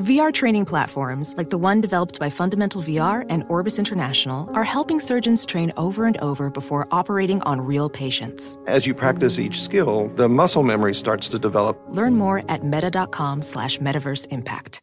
[0.00, 4.98] VR training platforms, like the one developed by Fundamental VR and Orbis International, are helping
[4.98, 8.56] surgeons train over and over before operating on real patients.
[8.66, 11.78] As you practice each skill, the muscle memory starts to develop.
[11.90, 14.80] Learn more at meta.com slash metaverse impact.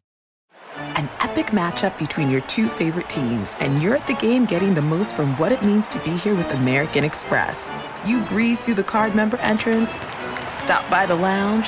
[0.75, 4.83] An epic matchup between your two favorite teams, and you're at the game getting the
[4.83, 7.71] most from what it means to be here with American Express.
[8.05, 9.97] You breeze through the card member entrance,
[10.47, 11.67] stop by the lounge.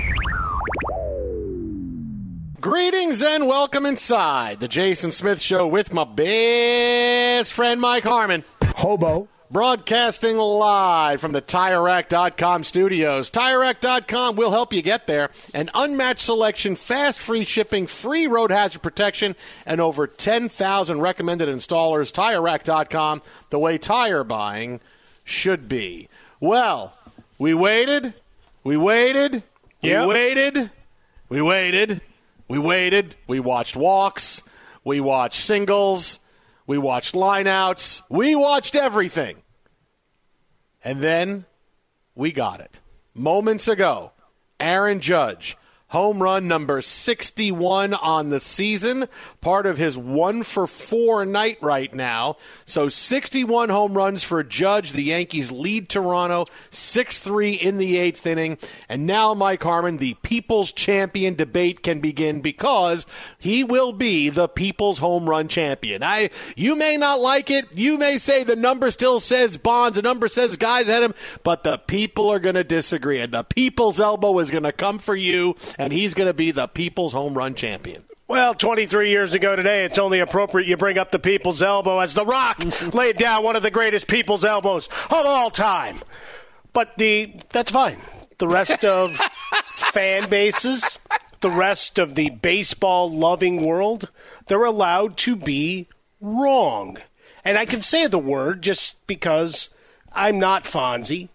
[2.61, 8.43] Greetings and welcome inside the Jason Smith Show with my best friend Mike Harmon.
[8.75, 9.27] Hobo.
[9.49, 13.31] Broadcasting live from the TireRack.com studios.
[13.31, 15.31] TireRack.com will help you get there.
[15.55, 19.35] An unmatched selection, fast free shipping, free road hazard protection,
[19.65, 22.11] and over 10,000 recommended installers.
[22.13, 24.81] TireRack.com, the way tire buying
[25.23, 26.09] should be.
[26.39, 26.93] Well,
[27.39, 28.13] we waited,
[28.63, 29.41] we waited,
[29.81, 30.01] Yep.
[30.01, 30.71] we waited,
[31.27, 32.01] we waited,
[32.51, 34.43] we waited, we watched walks,
[34.83, 36.19] we watched singles,
[36.67, 39.37] we watched lineouts, we watched everything.
[40.83, 41.45] And then
[42.13, 42.81] we got it.
[43.13, 44.11] Moments ago,
[44.59, 45.55] Aaron Judge,
[45.91, 49.07] home run number 61 on the season,
[49.39, 52.37] part of his one for four night right now.
[52.65, 54.93] So 61 home runs for Judge.
[54.93, 58.57] The Yankees lead Toronto 6 3 in the eighth inning.
[58.89, 63.05] And now, Mike Harmon, the People's Champion debate can begin because
[63.37, 66.03] he will be the People's Home Run Champion.
[66.03, 67.65] I, you may not like it.
[67.73, 71.13] You may say the number still says Bonds, the number says guys at him,
[71.43, 73.19] but the people are going to disagree.
[73.19, 76.51] And the People's Elbow is going to come for you, and he's going to be
[76.51, 78.03] the People's Home Run Champion.
[78.27, 82.13] Well, 23 years ago today, it's only appropriate you bring up the people's elbow as
[82.13, 82.63] The Rock
[82.93, 85.97] laid down one of the greatest people's elbows of all time.
[86.71, 87.97] But the that's fine.
[88.37, 89.15] The rest of
[89.65, 90.99] fan bases,
[91.41, 94.11] the rest of the baseball loving world,
[94.45, 95.87] they're allowed to be
[96.21, 96.99] wrong.
[97.43, 99.69] And I can say the word just because
[100.13, 101.29] I'm not Fonzie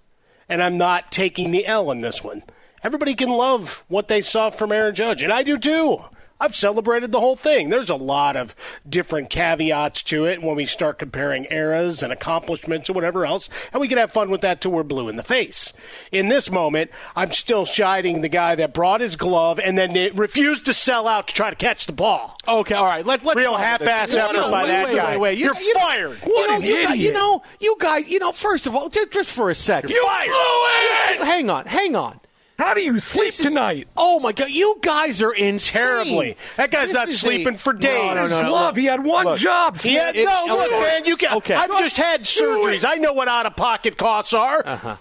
[0.48, 2.44] and I'm not taking the L in this one.
[2.86, 5.98] Everybody can love what they saw from Aaron Judge, and I do too.
[6.38, 7.68] I've celebrated the whole thing.
[7.68, 8.54] There's a lot of
[8.88, 13.80] different caveats to it when we start comparing eras and accomplishments or whatever else, and
[13.80, 15.72] we can have fun with that till we're blue in the face.
[16.12, 20.66] In this moment, I'm still chiding the guy that brought his glove and then refused
[20.66, 22.36] to sell out to try to catch the ball.
[22.46, 23.04] Okay, all right.
[23.04, 24.16] Let's let's real half-ass this.
[24.18, 25.10] effort No, no, by wait, that wait, guy.
[25.16, 25.38] Wait, wait.
[25.38, 26.18] You- You're you know- fired.
[26.24, 28.06] You know, an you, guys, you know, you guys.
[28.08, 29.90] You know, first of all, just, just for a second.
[29.90, 30.28] You're fired.
[30.28, 32.20] You- Hang on, hang on.
[32.58, 33.86] How do you sleep is- tonight?
[33.96, 35.82] Oh my God, you guys are insane.
[35.82, 36.36] Terribly.
[36.56, 38.14] That guy's This not sleeping a- for days.
[38.14, 38.80] no, no, no, Glove, look.
[38.80, 39.38] he had one Look.
[39.38, 39.76] job.
[39.84, 41.34] Yeah, It- no, look, man, you can.
[41.34, 41.54] Okay.
[41.54, 42.84] I've just had surgeries.
[42.88, 44.62] I know what out of pocket costs are.
[44.66, 44.96] Uh-huh.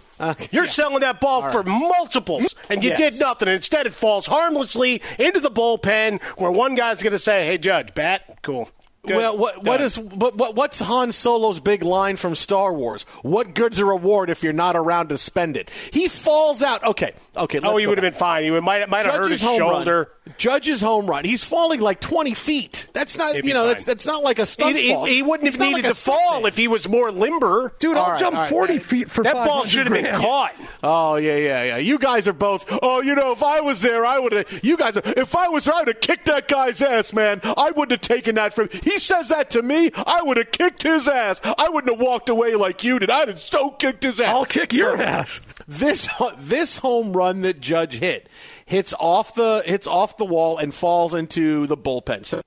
[0.52, 2.98] You're selling that ball for multiples, and you Yes.
[2.98, 3.50] did nothing.
[3.50, 7.94] Instead, it falls harmlessly into the bullpen, where one guy's going to say, "Hey, Judge,
[7.94, 8.70] bat, cool."
[9.08, 9.18] Good.
[9.18, 13.04] Well, what what is what, what what's Han Solo's big line from Star Wars?
[13.22, 15.70] What good's a reward if you're not around to spend it?
[15.92, 16.84] He falls out.
[16.84, 17.60] Okay, okay.
[17.64, 18.44] Oh, he would have been fine.
[18.44, 19.98] He would, might might have hurt his shoulder.
[19.98, 20.08] Run.
[20.38, 21.24] Judge's home run.
[21.24, 22.88] He's falling like 20 feet.
[22.94, 23.68] That's not He'd you know fine.
[23.68, 25.06] that's that's not like a stunt He, he- fall.
[25.06, 26.48] he wouldn't It's have needed like to fall man.
[26.48, 27.74] if he was more limber.
[27.80, 28.86] Dude, I'll All right, jump all right, 40 all right.
[28.86, 30.54] feet for that ball should have been caught.
[30.84, 31.78] Oh yeah, yeah, yeah.
[31.78, 32.66] You guys are both.
[32.82, 34.64] Oh, you know, if I was there, I would have.
[34.64, 37.40] You guys, if I was there, I would have kicked that guy's ass, man.
[37.44, 38.70] I wouldn't have taken that from.
[38.70, 39.92] He says that to me.
[39.96, 41.40] I would have kicked his ass.
[41.44, 43.10] I wouldn't have walked away like you did.
[43.10, 44.34] I'd have so kicked his ass.
[44.34, 45.40] I'll kick your ass.
[45.68, 46.08] This
[46.38, 48.30] this home run that Judge hit
[48.66, 52.26] hits off the hits off the wall and falls into the bullpen.
[52.26, 52.42] So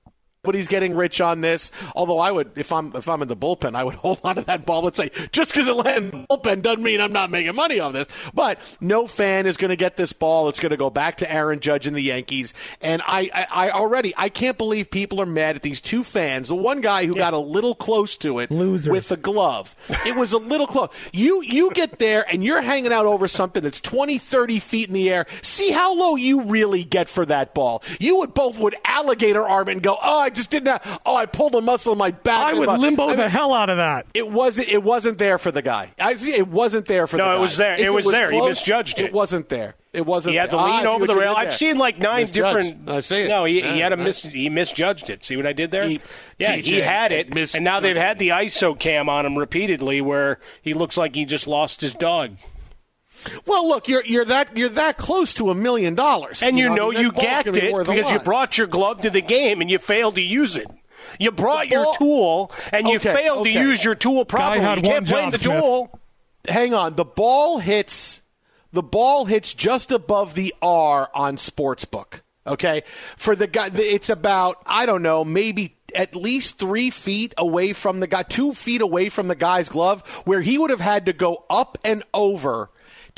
[0.45, 1.69] Nobody's getting rich on this.
[1.97, 4.41] Although I would, if I'm if I'm in the bullpen, I would hold on to
[4.43, 7.29] that ball and say, just because it landed in the bullpen doesn't mean I'm not
[7.29, 8.07] making money on this.
[8.33, 10.47] But no fan is going to get this ball.
[10.47, 12.53] It's going to go back to Aaron Judge and the Yankees.
[12.79, 16.47] And I, I, I already I can't believe people are mad at these two fans.
[16.47, 18.89] The one guy who got a little close to it Losers.
[18.89, 19.75] with the glove.
[20.05, 20.87] It was a little close.
[21.11, 24.93] You you get there and you're hanging out over something that's 20, 30 feet in
[24.93, 25.25] the air.
[25.41, 27.83] See how low you really get for that ball.
[27.99, 31.15] You would both would alligator arm it and go, oh, I just didn't have, oh,
[31.15, 32.53] I pulled a muscle in my back.
[32.55, 34.05] I would my-" limbo I the hell out of that.
[34.13, 34.69] It wasn't.
[34.69, 35.91] It wasn't there for the guy.
[35.99, 36.31] I see.
[36.35, 37.33] It wasn't there for No, the guy.
[37.33, 37.73] No, it was there.
[37.73, 38.31] If It was there.
[38.31, 39.05] He misjudged it.
[39.05, 39.75] It wasn't there.
[39.91, 40.33] It wasn't.
[40.33, 40.59] He had to there.
[40.65, 41.33] Ah, I lean see over what the you rail.
[41.35, 42.35] did I've seen like nine Misjudged.
[42.45, 42.89] different.
[42.89, 43.27] I see it.
[43.27, 45.25] No, he, he had a mis, he misjudged it.
[45.25, 45.87] See what I did there?
[45.87, 45.99] He-
[46.37, 49.35] yeah, TJ he had it, mis- and now they've had the ISO cam on him
[49.35, 52.35] repeatedly, where he looks like he just lost his dog.
[53.45, 56.91] Well, look, you're you're that you're that close to a million dollars, And you, know,
[56.91, 59.61] I mean, you that gacked be it because you brought your glove to the game
[59.61, 60.67] and you failed to use it.
[61.19, 63.53] You brought ball- your tool and you Okay, failed okay.
[63.53, 64.63] to use your tool properly.
[64.77, 65.59] you can't blame job, the Smith.
[65.59, 65.99] tool.
[66.47, 66.95] hang on.
[66.95, 68.21] The ball hits
[68.71, 72.21] the ball hits just above the R on sportsbook.
[72.47, 72.83] Okay,
[73.17, 77.99] for the guy, it's about I don't know, maybe at least three feet away from
[77.99, 81.13] the guy, two feet away from the guy's glove, where he would have had to
[81.13, 82.69] go up and over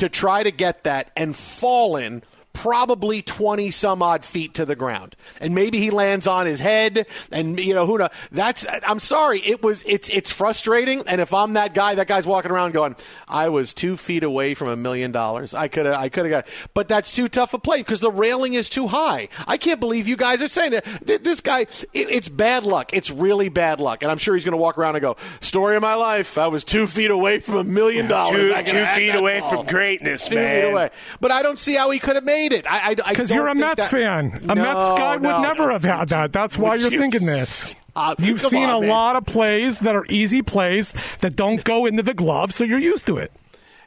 [0.02, 5.16] to try to get that and fallen probably 20 some odd feet to the ground.
[5.40, 9.40] And maybe he lands on his head and you know who knows that's i'm sorry
[9.40, 11.04] it was it's it's frustrating.
[11.08, 12.96] And if i'm that guy that guy's walking around going
[13.28, 15.54] i was two feet away from a million dollars.
[15.54, 18.12] I could have i could have got but that's too tough a play because the
[18.12, 19.30] railing is too high.
[19.48, 22.94] I can't believe you guys are saying that this guy it, it's bad luck.
[22.94, 24.04] It's really bad luck.
[24.04, 26.38] And i'm sure he's going to walk around and go story of my life.
[26.38, 28.66] I was two feet away from a million dollars.
[28.66, 29.50] Two, two feet away ball.
[29.64, 30.62] from greatness, Two man.
[30.62, 30.90] feet away.
[31.20, 32.66] But I don't see how he could have made it.
[32.70, 34.42] I Because you're a Mets fan.
[34.50, 36.34] A Mets guy would never have had that.
[36.34, 37.76] That's why Would you're you thinking this.
[37.94, 38.20] stop?
[38.20, 38.90] You've seen on, a man.
[38.90, 42.80] lot of plays that are easy plays that don't go into the glove, so you're
[42.80, 43.32] used to it.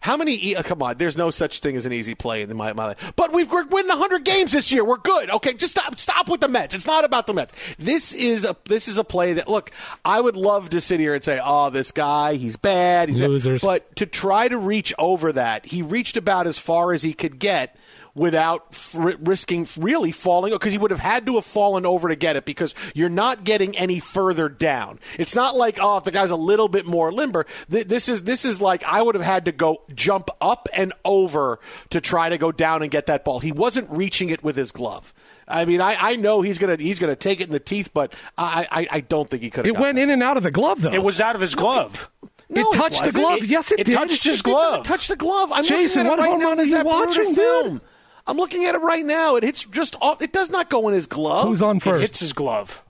[0.02, 0.34] How many?
[0.50, 2.88] E- uh, come on, there's no such thing as an easy play in my, my
[2.88, 3.14] life.
[3.16, 4.84] But we've, we're winning 100 games this year.
[4.84, 5.30] We're good.
[5.30, 5.98] Okay, just stop.
[5.98, 6.74] Stop with the Mets.
[6.74, 7.54] It's not about the Mets.
[7.76, 9.70] This is a this is a play that look.
[10.04, 13.62] I would love to sit here and say, "Oh, this guy, he's bad." He's Losers.
[13.62, 17.38] But to try to reach over that, he reached about as far as he could
[17.38, 17.74] get
[18.14, 22.14] without f- risking really falling because he would have had to have fallen over to
[22.16, 25.00] get it because you're not getting any further down.
[25.18, 27.44] It's not like oh if the guy's a little bit more limber.
[27.70, 30.92] Th- this is this is like I would have had to go jump up and
[31.04, 31.58] over
[31.90, 33.40] to try to go down and get that ball.
[33.40, 35.12] He wasn't reaching it with his glove.
[35.48, 38.14] I mean, I, I know he's gonna he's gonna take it in the teeth, but
[38.38, 39.66] I I, I don't think he could.
[39.66, 40.92] It went in and out of the glove, though.
[40.92, 42.08] It was out of his glove.
[42.48, 43.24] No, it touched the wasn't.
[43.24, 43.44] glove.
[43.46, 43.94] yes, it, it did.
[43.94, 44.84] touched his It did glove.
[44.84, 45.50] touch the glove.
[45.52, 46.48] I'm Jason, looking at what it right home now.
[46.50, 47.68] run Is you that Bruder watching, film?
[47.72, 47.80] dude?
[48.26, 49.36] I'm looking at it right now.
[49.36, 50.22] It hits just off.
[50.22, 51.46] It does not go in his glove.
[51.46, 52.00] Who's on It first?
[52.00, 52.82] hits his glove.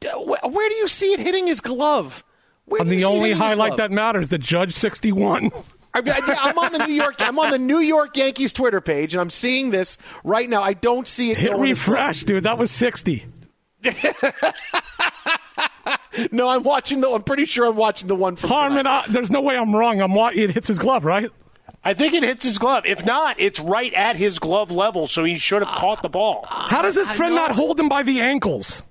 [0.00, 2.24] D- wh- Where do you see it hitting his glove?
[2.64, 5.50] Where On do the only highlight that matters, the Judge 61.
[5.94, 7.16] I, I, I'm on the New York.
[7.18, 10.62] I'm on the New York Yankees Twitter page, and I'm seeing this right now.
[10.62, 11.36] I don't see it.
[11.36, 11.88] Hit going in his glove.
[11.98, 12.44] refresh, dude.
[12.44, 13.26] That was 60.
[16.30, 17.08] No, I'm watching the.
[17.08, 18.50] I'm pretty sure I'm watching the one from.
[18.50, 19.04] Harmon, tonight.
[19.08, 20.00] uh, there's no way I'm wrong.
[20.02, 21.30] I'm wa- It hits his glove, right?
[21.84, 22.84] I think it hits his glove.
[22.86, 26.44] If not, it's right at his glove level, so he should have caught the ball.
[26.48, 28.82] How does his friend not hold him by the ankles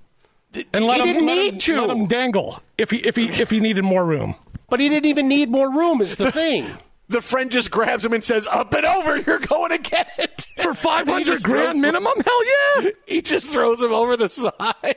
[0.74, 1.80] and let He him didn't let need him, to.
[1.80, 4.34] let him dangle if he if he if he needed more room?
[4.68, 6.00] But he didn't even need more room.
[6.02, 6.66] Is the thing.
[7.08, 9.18] The friend just grabs him and says, "Up and over!
[9.18, 12.14] You're going to get it For five He hundred just grand throws him- minimum?
[12.24, 12.44] Hell
[12.84, 12.90] yeah!
[13.06, 14.96] He just throws him over the side.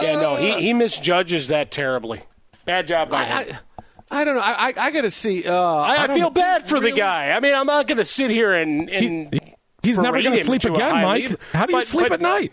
[0.00, 2.20] Yeah, no, he, he misjudges that terribly.
[2.66, 3.56] Bad job by him.
[3.56, 3.58] I
[4.24, 4.40] don't know.
[4.40, 5.44] I, I, I got to see.
[5.46, 7.30] Uh, I, I, don't- feel bad for really- the guy.
[7.30, 8.88] I mean, I'm not going to sit here and.
[8.90, 9.40] and
[9.82, 11.22] He's never going to sleep to again, Mike.
[11.22, 11.38] level.
[11.52, 12.52] How do you But- sleep but- at night?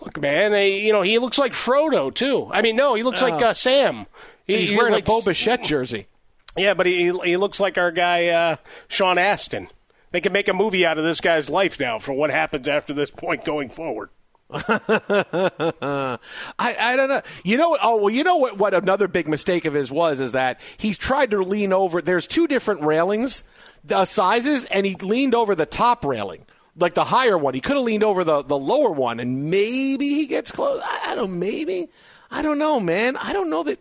[0.00, 2.48] Look, man, they, you know, he looks like Frodo too.
[2.52, 3.46] I mean, no, he looks like Oh.
[3.48, 4.06] uh, Sam.
[4.46, 6.08] He- He's wearing looks- a Bo Bichette jersey.
[6.56, 8.56] Yeah, but he he looks like our guy uh,
[8.88, 9.68] Sean Astin.
[10.10, 12.92] They can make a movie out of this guy's life now for what happens after
[12.92, 14.10] this point going forward.
[15.82, 16.18] I,
[16.58, 17.22] I don't know.
[17.44, 17.80] You know what?
[17.82, 18.58] Oh, well, you know what?
[18.58, 22.02] What another big mistake of his was is that he's tried to lean over.
[22.02, 23.44] There's two different railings,
[23.90, 26.44] uh, sizes, and he leaned over the top railing,
[26.76, 27.54] like the higher one.
[27.54, 30.82] He could have leaned over the, the lower one, and maybe he gets close.
[30.84, 31.38] I, I don't.
[31.38, 31.88] Maybe.
[32.30, 33.16] I don't know, man.
[33.16, 33.78] I don't know that.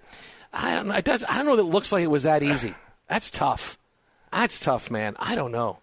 [0.53, 0.89] I don't.
[0.91, 1.25] It does.
[1.27, 2.75] I don't know that it looks like it was that easy.
[3.09, 3.77] That's tough.
[4.31, 5.17] That's tough, man.
[5.19, 5.80] I don't know.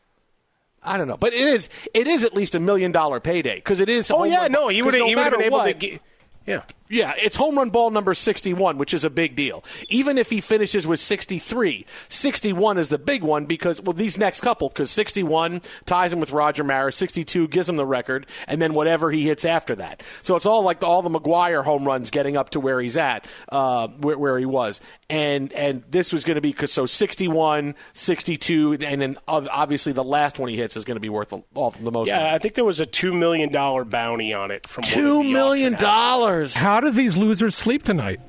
[0.82, 1.68] I don't know, but it is.
[1.92, 4.10] It is at least a million dollar payday because it is.
[4.10, 6.00] Oh yeah, no, he would no he would have been able to get.
[6.46, 6.62] Yeah.
[6.90, 9.64] Yeah, it's home run ball number 61, which is a big deal.
[9.88, 14.40] Even if he finishes with 63, 61 is the big one because, well, these next
[14.40, 18.72] couple, because 61 ties him with Roger Maris, 62 gives him the record, and then
[18.74, 20.02] whatever he hits after that.
[20.22, 22.96] So it's all like the, all the McGwire home runs getting up to where he's
[22.96, 24.80] at, uh, where, where he was.
[25.10, 30.04] And and this was going to be, cause, so 61, 62, and then obviously the
[30.04, 32.30] last one he hits is going to be worth the, all, the most Yeah, money.
[32.30, 35.22] I think there was a two million dollar bounty on it from one of $2
[35.22, 36.56] the million auction houses.
[36.78, 38.20] How do these losers sleep tonight?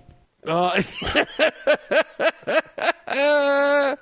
[0.44, 0.72] Uh,
[3.08, 3.96] I,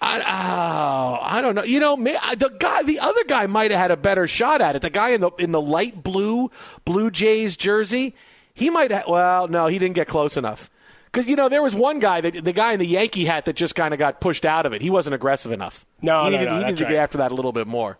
[0.00, 1.64] oh, I don't know.
[1.64, 4.76] You know, may, the guy, the other guy might have had a better shot at
[4.76, 4.82] it.
[4.82, 6.52] The guy in the in the light blue
[6.84, 8.14] Blue Jays jersey,
[8.54, 9.08] he might have.
[9.08, 10.70] Well, no, he didn't get close enough.
[11.06, 13.56] Because you know there was one guy that the guy in the Yankee hat that
[13.56, 14.80] just kind of got pushed out of it.
[14.80, 15.84] He wasn't aggressive enough.
[16.00, 16.90] No, he no, needed, no, he needed to right.
[16.90, 17.98] get after that a little bit more.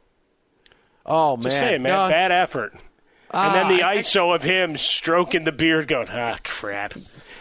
[1.05, 2.73] Oh man, Just saying, man, No, bad effort.
[3.37, 6.95] And then the Ah, ISO of him stroking the beard, going, ah, crap.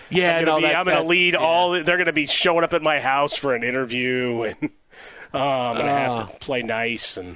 [0.09, 1.39] Yeah, I'm gonna, be, that- I'm gonna that- lead yeah.
[1.39, 1.71] all.
[1.83, 4.55] They're gonna be showing up at my house for an interview, and
[5.33, 6.17] oh, I'm gonna Ah.
[6.17, 7.17] have to play nice.
[7.17, 7.35] And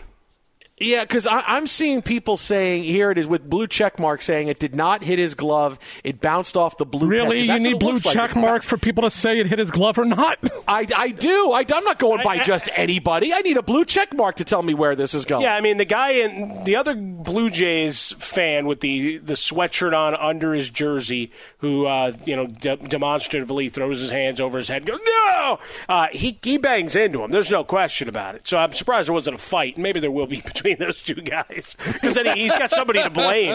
[0.80, 4.60] Yeah, because I'm seeing people saying here it is with blue check mark saying it
[4.60, 5.78] did not hit his glove.
[6.06, 7.08] It bounced off the blue.
[7.10, 7.42] Really?
[7.42, 8.14] You need blue looks like.
[8.16, 10.40] check marks for people to say it hit his glove or not?
[10.68, 11.52] I, I do.
[11.52, 13.34] I, I'm not going by I- I- just anybody.
[13.34, 15.42] I need a blue check mark to tell me where this is going.
[15.44, 19.94] yeah, I mean the guy in the other Blue Jays fan with the the sweatshirt
[19.94, 24.70] on under his jersey, who uh, you know de- demonstratively throws his hands over his
[24.70, 25.60] head, and goes no.
[25.90, 27.32] Uh, he he bangs into him.
[27.32, 28.48] There's no question about it.
[28.48, 29.78] So I'm surprised there wasn't a fight.
[29.78, 33.10] Maybe there will be between those two guys because then he, he's got somebody to
[33.10, 33.54] blame.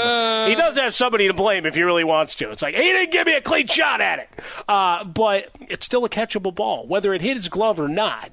[0.49, 2.51] He does have somebody to blame if he really wants to.
[2.51, 4.29] It's like he didn't give me a clean shot at it,
[4.69, 8.31] uh, but it's still a catchable ball, whether it hit his glove or not.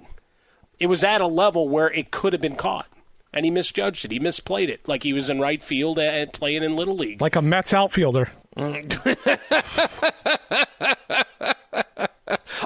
[0.79, 2.88] It was at a level where it could have been caught.
[3.33, 4.11] And he misjudged it.
[4.11, 7.21] He misplayed it, like he was in right field and playing in little league.
[7.21, 8.29] like a Mets outfielder.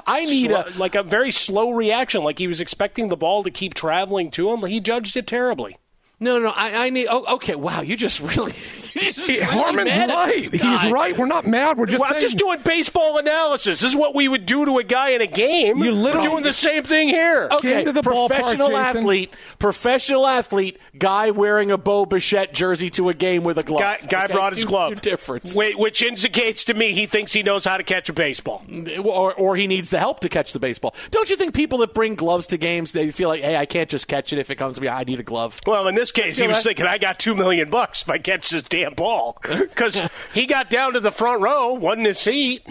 [0.06, 0.66] I need a.
[0.76, 4.50] like a very slow reaction, like he was expecting the ball to keep traveling to
[4.50, 4.64] him.
[4.66, 5.76] He judged it terribly.
[6.18, 7.08] No, no, I, I need.
[7.10, 7.54] Oh, okay.
[7.56, 8.52] Wow, you just really.
[8.94, 10.34] just really Harmon's right.
[10.50, 11.14] He's right.
[11.14, 11.76] We're not mad.
[11.76, 13.80] We're just Well, I'm just doing baseball analysis.
[13.80, 15.76] This is what we would do to a guy in a game.
[15.76, 17.48] You We're literally- doing the same thing here.
[17.52, 18.96] Okay, ballpark, professional Jason.
[18.96, 23.80] athlete, professional athlete, guy wearing a Bo Bichette jersey to a game with a glove.
[23.80, 24.94] Guy, guy Okay, brought his two- glove.
[24.94, 25.54] two difference.
[25.54, 28.64] Wait, which indicates to me he thinks he knows how to catch a baseball.
[29.04, 30.94] or, or he needs the help to catch the baseball.
[31.10, 33.90] Don't you think people that bring gloves to games they feel like, hey, I can't
[33.90, 34.88] just catch it if it comes to me.
[34.88, 35.60] I need a glove.
[35.66, 38.50] Well, in this case, he was thinking, I got two million bucks if I catch
[38.50, 39.38] this damn ball.
[39.58, 40.00] Because
[40.32, 42.66] he got down to the front row, wasn't his seat.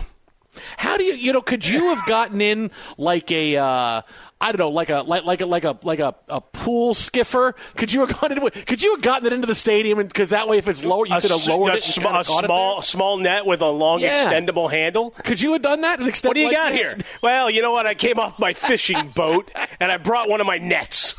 [0.78, 4.02] How do you, you know, could you have gotten in like a, uh,
[4.40, 7.54] I don't know, like a like like a like a like a, a pool skiffer?
[7.76, 9.98] Could you have gotten into, Could you have gotten it into the stadium?
[9.98, 11.84] Because that way, if it's lower, you A could have lowered a it.
[11.84, 14.32] Sm- a small, small net with a long, Yeah.
[14.32, 15.12] extendable handle.
[15.26, 16.00] Could you have done that?
[16.00, 16.78] And extend What do you like got that?
[16.78, 16.98] here?
[17.22, 17.86] Well, you know what?
[17.86, 19.52] I came off my fishing boat
[19.82, 21.16] and I brought one of my nets.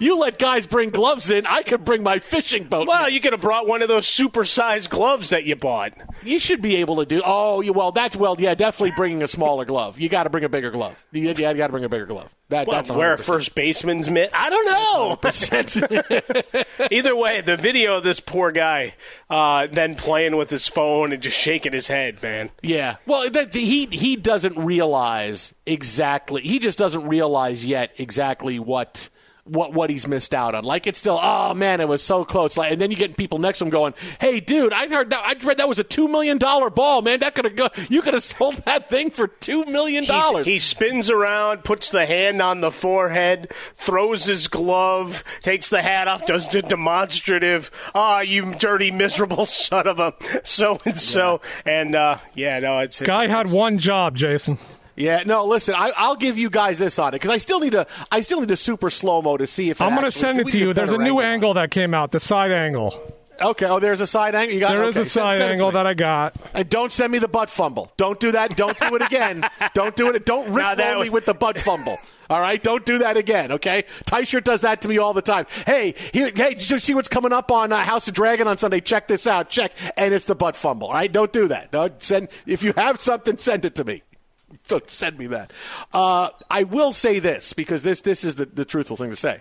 [0.00, 1.46] You let guys bring gloves in.
[1.46, 2.88] I could bring my fishing boat.
[2.88, 5.92] Well, you could have brought one of those super-sized gloves that you bought.
[6.22, 7.22] You should be able to do.
[7.24, 9.98] Oh, you, well, that's well, yeah, definitely bringing a smaller glove.
[9.98, 11.04] You got to bring a bigger glove.
[11.12, 12.34] You, yeah, you got to bring a bigger glove.
[12.52, 14.30] That, Well, that's wear a first baseman's mitt.
[14.34, 15.16] I don't know.
[16.90, 18.94] Either way, the video of this poor guy
[19.30, 22.50] uh, then playing with his phone and just shaking his head, man.
[22.62, 22.96] Yeah.
[23.06, 26.42] Well, that, he he doesn't realize exactly.
[26.42, 29.08] He just doesn't realize yet exactly what
[29.44, 30.64] what what he's missed out on.
[30.64, 32.56] Like it's still, oh man, it was so close.
[32.56, 35.22] Like, and then you get people next to him going, "Hey, dude, I heard that.
[35.24, 37.20] I read that was a two million dollar ball, man.
[37.20, 37.68] That could have go.
[37.88, 42.06] You could have sold that thing for two million dollars." He spins around, puts the
[42.06, 47.70] hand on the forehead, throws his glove, takes the hat off, does the demonstrative.
[47.94, 51.40] Ah, you dirty, miserable son of a so and so.
[51.66, 54.58] And uh, yeah, no, it's, it's Guy had one job, Jason.
[54.96, 55.46] Yeah, no.
[55.46, 58.20] Listen, I, will give you guys this on it because I still need a, I
[58.20, 60.58] still need a super slow mo to see if I'm going to send it to
[60.58, 60.74] you.
[60.74, 63.00] There's a new angle, angle that came out, the side angle.
[63.40, 63.66] Okay.
[63.66, 64.54] Oh, there's a side angle.
[64.54, 65.00] You got there okay.
[65.00, 66.34] is a side send, send angle that I got.
[66.54, 67.90] And don't send me the butt fumble.
[67.96, 68.56] Don't do that.
[68.56, 69.48] Don't do it again.
[69.74, 70.26] don't do it.
[70.26, 71.04] Don't rip was...
[71.04, 71.98] me with the butt fumble.
[72.30, 73.52] All right, don't do that again.
[73.52, 75.44] Okay, Teicher does that to me all the time.
[75.66, 78.56] Hey, here, hey, did you see what's coming up on uh, House of Dragon on
[78.56, 78.80] Sunday?
[78.80, 79.50] Check this out.
[79.50, 80.88] Check, and it's the butt fumble.
[80.88, 81.72] All right, don't do that.
[81.72, 84.02] Don't send if you have something, send it to me.
[84.64, 85.52] so send me that.
[85.92, 89.40] Uh, I will say this because this this is the, the truthful thing to say.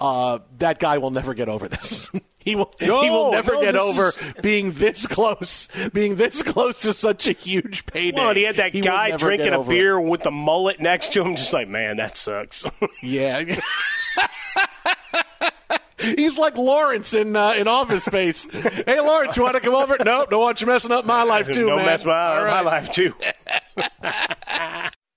[0.00, 2.10] Uh, that guy will never get over this.
[2.40, 4.34] he will no, he will never no, get over is...
[4.42, 8.16] being this close, being this close to such a huge payday.
[8.16, 10.10] Well, and he had that he guy drinking a beer it.
[10.10, 12.64] with the mullet next to him, just like, man, that sucks.
[13.02, 13.44] yeah.
[15.98, 18.50] He's like Lawrence in uh, in Office Space.
[18.50, 19.96] hey, Lawrence, you want to come over?
[20.04, 21.86] No, don't want you messing up my life too, don't man.
[21.86, 22.50] mess my, right.
[22.50, 23.14] my life too.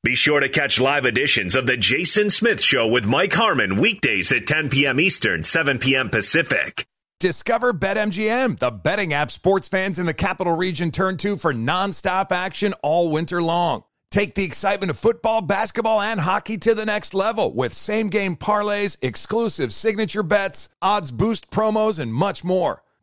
[0.06, 4.32] Be sure to catch live editions of the Jason Smith Show with Mike Harmon weekdays
[4.32, 5.00] at 10 p.m.
[5.00, 6.12] Eastern, 7 p.m.
[6.12, 6.86] Pacific.
[7.20, 12.32] Discover BetMGM, the betting app sports fans in the capital region turn to for nonstop
[12.32, 13.82] action all winter long.
[14.12, 18.36] Take the excitement of football, basketball, and hockey to the next level with same game
[18.36, 22.84] parlays, exclusive signature bets, odds boost promos, and much more.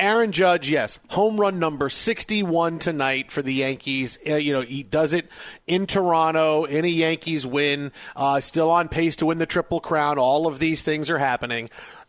[0.00, 4.18] Aaron Judge, yes, home run number 61 tonight for the Yankees.
[4.26, 5.28] Uh, you know, he does it
[5.66, 10.18] in Toronto in a Yankees win, uh, still on pace to win the Triple Crown.
[10.18, 11.68] All of these things are happening.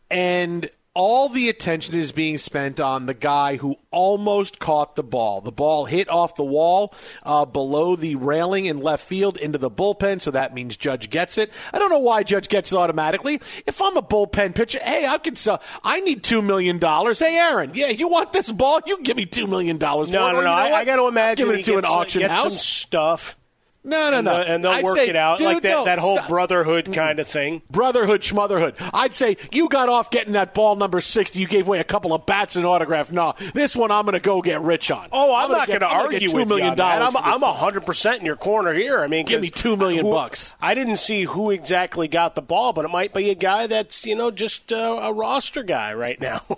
[0.10, 5.40] And all the attention is being spent on the guy who almost caught the ball.
[5.40, 9.72] The ball hit off the wall uh, below the railing in left field into the
[9.72, 11.50] bullpen, so that means Judge gets it.
[11.72, 13.36] I don't know why Judge gets it automatically.
[13.66, 15.62] If I'm a bullpen pitcher, hey, I can sell.
[15.84, 17.20] I need two million dollars.
[17.20, 18.82] Hey, Aaron, yeah, you want this ball?
[18.86, 20.10] You give me two million dollars.
[20.10, 20.38] No, no, no.
[20.40, 20.72] you know I.
[20.82, 22.66] I got to imagine Give it to an gets- auction gets some house.
[22.66, 23.38] stuff.
[23.84, 24.32] No, no, and no.
[24.38, 26.30] they'll- and they'll I'd work say, it out like that, no, that whole stop.
[26.30, 27.62] brotherhood kind of thing.
[27.72, 28.76] Brotherhood, schmotherhood.
[28.94, 31.40] I'd say you got off getting that ball number 60.
[31.40, 33.12] You gave away a couple of bats and autograph.
[33.12, 35.08] No, this one I'm going to go get rich on.
[35.12, 37.02] Oh, I'm, gonna not going to I'm gonna argue get with $2 million you on.
[37.02, 39.00] I'm, I'm 100 percent in your corner here.
[39.02, 40.56] I mean, Give me 'cause 2 million who- bucks.
[40.62, 44.06] I didn't see who exactly got the ball, but it might be a guy that's
[44.06, 46.42] you know just uh, a roster guy right now.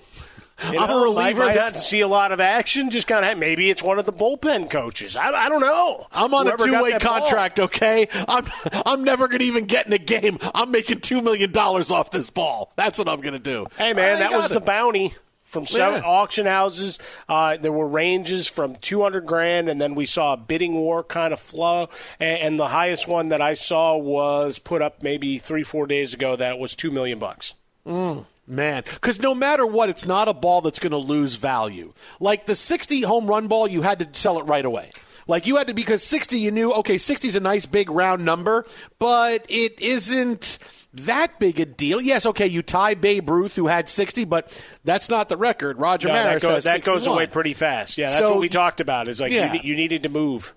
[0.71, 2.89] You I'm a know, reliever Might not see a lot of action.
[2.89, 5.15] Just kind of maybe it's one of the bullpen coaches.
[5.15, 6.07] I, I don't know.
[6.11, 7.19] I'm on Whoever a two-way that ball.
[7.19, 8.07] contract, okay?
[8.27, 8.45] I'm
[8.85, 10.37] I'm never going to even get in a game.
[10.53, 12.71] I'm making two million dollars off this ball.
[12.75, 13.65] That's what I'm going to do.
[13.77, 16.07] Hey man, that was the bounty from seven Yeah.
[16.07, 16.97] auction houses.
[17.29, 21.31] Uh, there were ranges from 200 grand, and then we saw a bidding war kind
[21.33, 21.89] of flow.
[22.19, 26.13] And, and the highest one that I saw was put up maybe three, four days
[26.13, 26.35] ago.
[26.35, 27.53] That was two million bucks.
[27.85, 31.93] Mm, man, because no matter what, it's not a ball that's going to lose value.
[32.19, 34.91] Like the 60 home run ball, you had to sell it right away.
[35.27, 38.25] Like you had to because 60, you knew okay, 60 is a nice big round
[38.25, 38.65] number,
[38.99, 40.57] but it isn't
[40.93, 42.01] that big a deal.
[42.01, 45.79] Yes, okay, you tie Babe Ruth who had 60, but that's not the record.
[45.79, 47.97] Roger No, that, Maris goes, has that goes away pretty fast.
[47.97, 49.07] Yeah, that's So- what we talked about.
[49.07, 49.53] Is like Yeah.
[49.53, 50.53] you, you needed to move.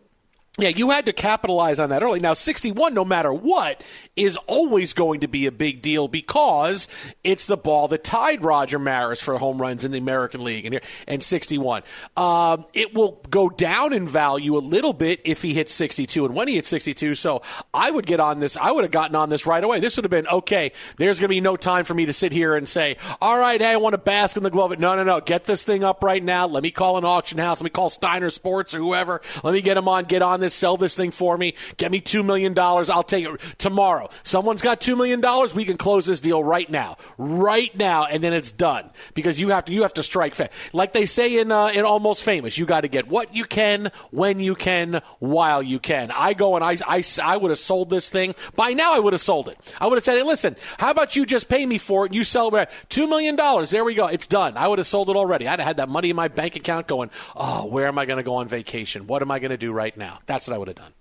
[0.59, 2.19] Yeah, you had to capitalize on that early.
[2.19, 3.83] Now, 61, no matter what,
[4.17, 6.89] is always going to be a big deal because
[7.23, 10.81] it's the ball that tied Roger Maris for home runs in the American League and,
[11.07, 11.83] and 61.
[12.17, 16.35] Um, it will go down in value a little bit if he hits 62 and
[16.35, 17.17] when he hits 62.
[17.17, 17.43] So
[17.75, 18.57] I would get on this.
[18.57, 19.81] I would have gotten on this right away.
[19.81, 22.33] This would have been, okay, there's going to be no time for me to sit
[22.33, 24.79] here and say, all right, hey, I want to bask in the glove.
[24.79, 25.21] No, no, no.
[25.21, 26.47] Get this thing up right now.
[26.47, 27.61] Let me call an auction house.
[27.61, 29.21] Let me call Steiner Sports or whoever.
[29.45, 31.55] Let me get him on, get on this, sell this thing for me.
[31.77, 32.59] Get me $2 million.
[32.59, 34.09] I'll take it tomorrow.
[34.23, 35.23] Someone's got $2 million.
[35.55, 36.97] We can close this deal right now.
[37.19, 38.05] Right now.
[38.05, 40.53] And then it's done because you have to, you have to strike fast.
[40.73, 43.91] Like they say in, uh, in Almost Famous, you got to get what you can,
[44.11, 46.11] when you can, while you can.
[46.11, 48.35] I go and I, I, I would have sold this thing.
[48.55, 49.59] By now, I would have sold it.
[49.81, 52.15] I would have said, hey, listen, how about you just pay me for it and
[52.15, 52.71] you sell it?
[52.91, 53.37] $2 million.
[53.37, 54.07] There we go.
[54.07, 54.57] It's done.
[54.57, 55.49] I would have sold it already.
[55.49, 58.19] I'd have had that money in my bank account going, oh, where am I going
[58.19, 59.07] to go on vacation?
[59.07, 60.21] What am I going to do right now?
[60.49, 60.93] What I would have done.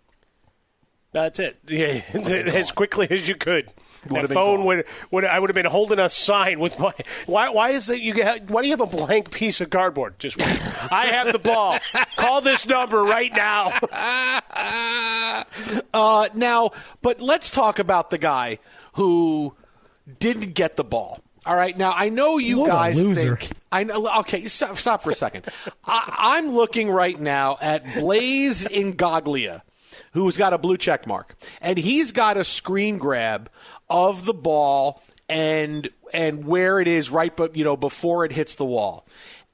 [1.11, 1.57] That's it.
[1.67, 3.69] Yeah, as quickly as you could.
[4.03, 4.65] Have been phone gone.
[4.67, 6.93] would, would I would have been holding a sign with my
[7.25, 10.19] why why is that you get why do you have a blank piece of cardboard
[10.19, 10.47] just wait.
[10.91, 11.79] I have the ball
[12.15, 13.71] call this number right now
[15.93, 16.71] Uh, now,
[17.01, 18.59] but let's talk about the guy
[18.93, 19.55] who
[20.19, 21.19] didn't get the ball.
[21.45, 21.77] All right.
[21.77, 24.07] Now I know you What guys think I know.
[24.19, 25.45] Okay, stop, stop for a second.
[25.85, 29.61] I, I'm looking right now at Blaise Ingoglia,
[30.13, 33.49] who's got a blue check mark, and he's got a screen grab
[33.89, 38.55] of the ball and and where it is right, but you know before it hits
[38.55, 39.07] the wall,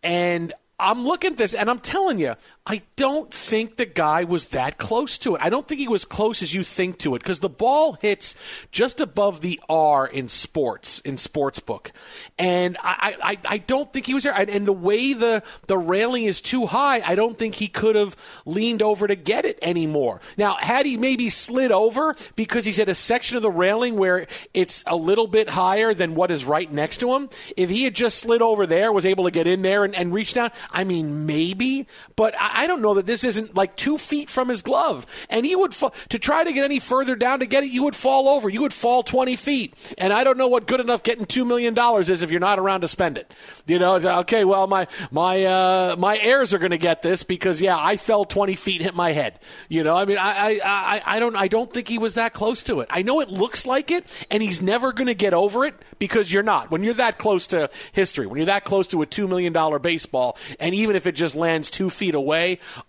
[0.03, 0.53] and.
[0.83, 4.77] I'm looking at this and I'm telling you, I don't think the guy was that
[4.77, 5.41] close to it.
[5.43, 8.35] I don't think he was close as you think to it because the ball hits
[8.71, 11.91] just above the R in sports in sports book,
[12.37, 14.33] and I, I, I don't think he was there.
[14.37, 17.95] And, and the way the the railing is too high, I don't think he could
[17.95, 20.21] have leaned over to get it anymore.
[20.37, 24.27] Now, had he maybe slid over because he's at a section of the railing where
[24.53, 27.95] it's a little bit higher than what is right next to him, if he had
[27.95, 30.83] just slid over there, was able to get in there and, and reach down, I
[30.83, 34.61] mean, maybe, but I, I don't know that this isn't like two feet from his
[34.61, 35.05] glove.
[35.29, 37.83] And he would, fa- to try to get any further down to get it, you
[37.83, 38.49] would fall over.
[38.49, 39.73] You would fall 20 feet.
[39.97, 42.81] And I don't know what good enough getting $2 million is if you're not around
[42.81, 43.31] to spend it.
[43.65, 47.61] You know, okay, well, my, my, uh, my heirs are going to get this because,
[47.61, 49.39] yeah, I fell 20 feet, hit my head.
[49.69, 52.33] You know, I mean, I, I, I, I don't, I don't think he was that
[52.33, 52.87] close to it.
[52.89, 56.31] I know it looks like it, and he's never going to get over it because
[56.31, 56.71] you're not.
[56.71, 60.37] When you're that close to history, when you're that close to a $2 million baseball,
[60.59, 62.40] and even if it just lands two feet away,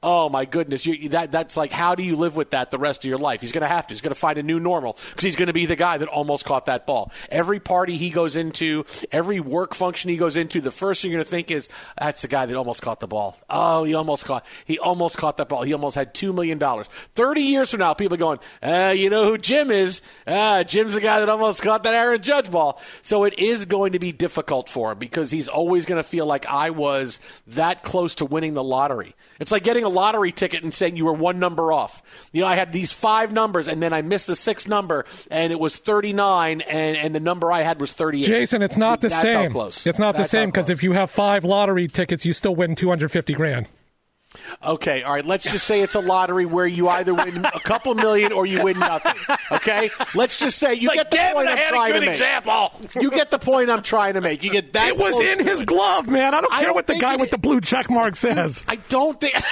[0.02, 3.04] oh my goodness, you, that, that's like, how do you live with that the rest
[3.04, 3.40] of your life?
[3.40, 3.94] He's going to have to.
[3.94, 6.08] He's going to find a new normal because he's going to be the guy that
[6.08, 7.12] almost caught that ball.
[7.30, 11.18] Every party he goes into, every work function he goes into, the first thing you're
[11.18, 13.38] going to think is, that's the guy that almost caught the ball.
[13.48, 15.62] Oh, he almost caught, he almost caught that ball.
[15.62, 16.58] He almost had $2 million.
[16.58, 20.00] 30 years from now, people are going, uh, you know who Jim is?
[20.26, 22.80] Uh, Jim's the guy that almost caught that Aaron Judge ball.
[23.02, 26.26] So it is going to be difficult for him because he's always going to feel
[26.26, 29.14] like I was that close to winning the lottery.
[29.40, 32.02] It's like getting a lottery ticket and saying you were one number off.
[32.32, 35.52] You know, I had these five numbers and then I missed the sixth number and
[35.52, 38.26] it was 39 and, and the number I had was 38.
[38.26, 39.56] Jason, it's not the That's same.
[39.90, 43.34] It's not the same because if you have five lottery tickets, you still win 250
[43.34, 43.68] grand.
[44.64, 45.24] Okay, all right.
[45.24, 48.62] Let's just say it's a lottery where you either win a couple million or you
[48.62, 49.14] win nothing.
[49.50, 52.08] Okay, let's just say you like, get the it, point I I'm trying to make.
[52.10, 52.72] example.
[53.00, 54.42] You get the point I'm trying to make.
[54.42, 54.88] You get that.
[54.88, 55.66] It was in his it.
[55.66, 56.34] glove, man.
[56.34, 58.62] I don't I care don't what the guy it- with the blue check mark says.
[58.68, 59.34] I don't think.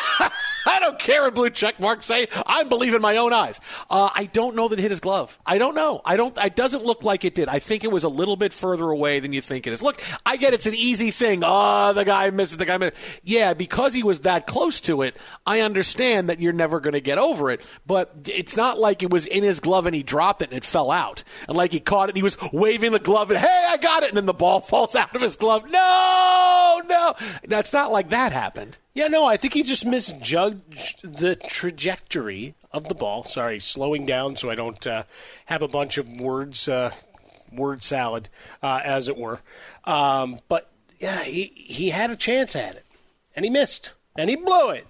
[0.66, 2.28] I don't care what blue check marks say.
[2.46, 3.60] I believe in my own eyes.
[3.88, 5.38] Uh, I don't know that it hit his glove.
[5.46, 6.02] I don't know.
[6.04, 6.36] I don't.
[6.38, 7.48] It doesn't look like it did.
[7.48, 9.80] I think it was a little bit further away than you think it is.
[9.82, 11.42] Look, I get it's an easy thing.
[11.44, 12.58] Oh, the guy missed it.
[12.58, 12.92] The guy missed.
[12.92, 13.20] It.
[13.24, 15.16] Yeah, because he was that close to it.
[15.44, 17.60] I understand that you're never going to get over it.
[17.88, 20.64] But it's not like it was in his glove and he dropped it and it
[20.64, 23.66] fell out, and like he caught it and he was waving the glove and hey,
[23.68, 25.68] I got it, and then the ball falls out of his glove.
[25.68, 28.78] No, no, that's not like that happened.
[28.94, 33.24] Yeah, no, I think he just misjudged the trajectory of the ball.
[33.24, 35.04] Sorry, slowing down so I don't uh,
[35.46, 36.92] have a bunch of words, uh,
[37.52, 38.28] word salad,
[38.62, 39.40] uh, as it were.
[39.84, 42.84] Um, but yeah, he he had a chance at it,
[43.34, 44.86] and he missed, and he blew it.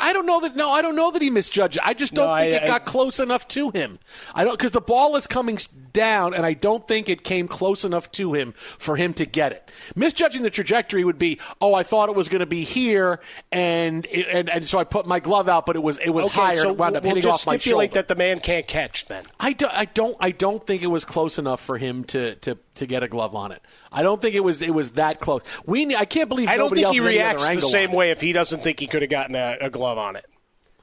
[0.00, 0.54] I don't know that.
[0.54, 1.76] No, I don't know that he misjudged.
[1.78, 1.82] it.
[1.84, 3.98] I just don't No, think I- it I- got close enough to him.
[4.32, 5.58] I don't because the ball is coming
[5.92, 9.50] down, and I don't think it came close enough to him for him to get
[9.50, 9.68] it.
[9.96, 13.18] Misjudging the trajectory would be, oh, I thought it was going to be here,
[13.50, 16.34] and, and and so I put my glove out, but it was it was okay,
[16.40, 16.56] higher.
[16.58, 19.06] so and it wound we'll, up hitting off my stipulate that the man can't catch.
[19.06, 22.36] Then I don't, I don't, I don't think it was close enough for him to,
[22.36, 23.62] to, to get a glove on it.
[23.90, 25.42] I don't think it was it was that close.
[25.66, 27.68] We, I can't believe I don't nobody think else he has any other reacts the
[27.70, 30.26] same way if he doesn't think he could have gotten a, a glove on it.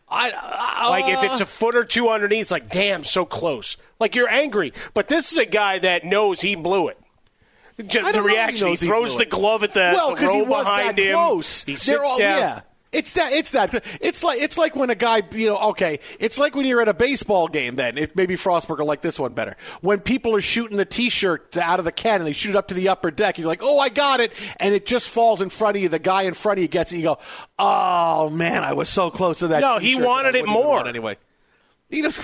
[0.07, 3.25] I, I, Like if it's a uh, foot or two underneath, it's like, damn, so
[3.25, 3.77] close.
[3.99, 6.99] Like you're angry, but this is a guy that knows he blew it.
[7.85, 9.91] Ju- I The don't know if he reaction, he, he throws the glove at the,
[9.95, 11.13] well because he was behind that him.
[11.15, 11.63] close.
[11.63, 12.39] He sits all- down.
[12.39, 12.61] Yeah.
[12.95, 13.31] It's that.
[13.33, 13.83] It's that.
[14.01, 15.99] It's like it's like when a guy, you know, okay.
[16.19, 17.75] It's like when you're at a baseball game.
[17.75, 19.55] Then, if maybe Frostberg will like this one better.
[19.81, 22.69] When people are shooting the T-shirt out of the can and they shoot it up
[22.69, 25.49] to the upper deck, you're like, "Oh, I got it!" And it just falls in
[25.49, 25.89] front of you.
[25.89, 26.97] The guy in front of you gets it.
[26.97, 27.19] You go,
[27.59, 30.87] "Oh man, I was so close to that." No, he wanted it more.
[30.87, 31.17] anyway.
[31.89, 32.17] He just-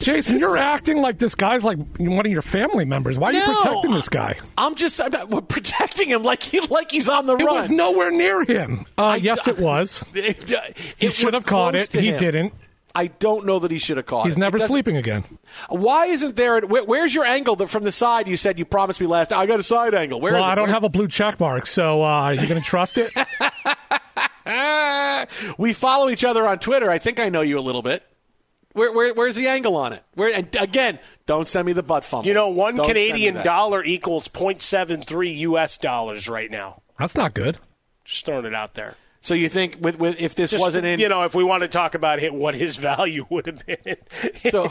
[0.00, 3.18] Jason, you're acting like this guy's like one of your family members.
[3.18, 4.36] Why are you protecting this guy?
[4.58, 7.56] I'm just I'm not- we're protecting him like he like he's on the It run.
[7.56, 8.84] was nowhere near him.
[8.98, 10.04] Uh, yes, it was.
[10.14, 11.92] It, He should have caught it.
[11.92, 12.20] He him.
[12.20, 12.54] didn't.
[12.94, 14.28] I don't know that he should have caught it.
[14.28, 14.40] He's it.
[14.40, 15.24] never It sleeping again.
[15.68, 16.60] Why isn't there?
[16.62, 18.26] Where, where's your angle that from the side?
[18.26, 19.32] You said you promised me last.
[19.34, 20.18] I got a side angle.
[20.20, 20.50] Where well, is it?
[20.50, 22.96] I don't Where- have a blue check mark, so uh, are you going to trust
[22.98, 23.10] it?
[25.58, 26.88] We follow each other on Twitter.
[26.90, 28.04] I think I know you a little bit.
[28.76, 30.02] Where, where, where's the angle on it?
[30.14, 30.36] Where?
[30.36, 32.26] And again, don't send me the butt fumble.
[32.26, 35.78] You know, one Don't Canadian dollar equals 0.73 U.S.
[35.78, 36.82] dollars right now.
[36.98, 37.56] That's not good.
[38.04, 38.96] Just throwing it out there.
[39.22, 41.62] So you think with, with if this Just, wasn't in, you know, if we want
[41.62, 43.96] to talk about it, what his value would have been.
[44.50, 44.70] So,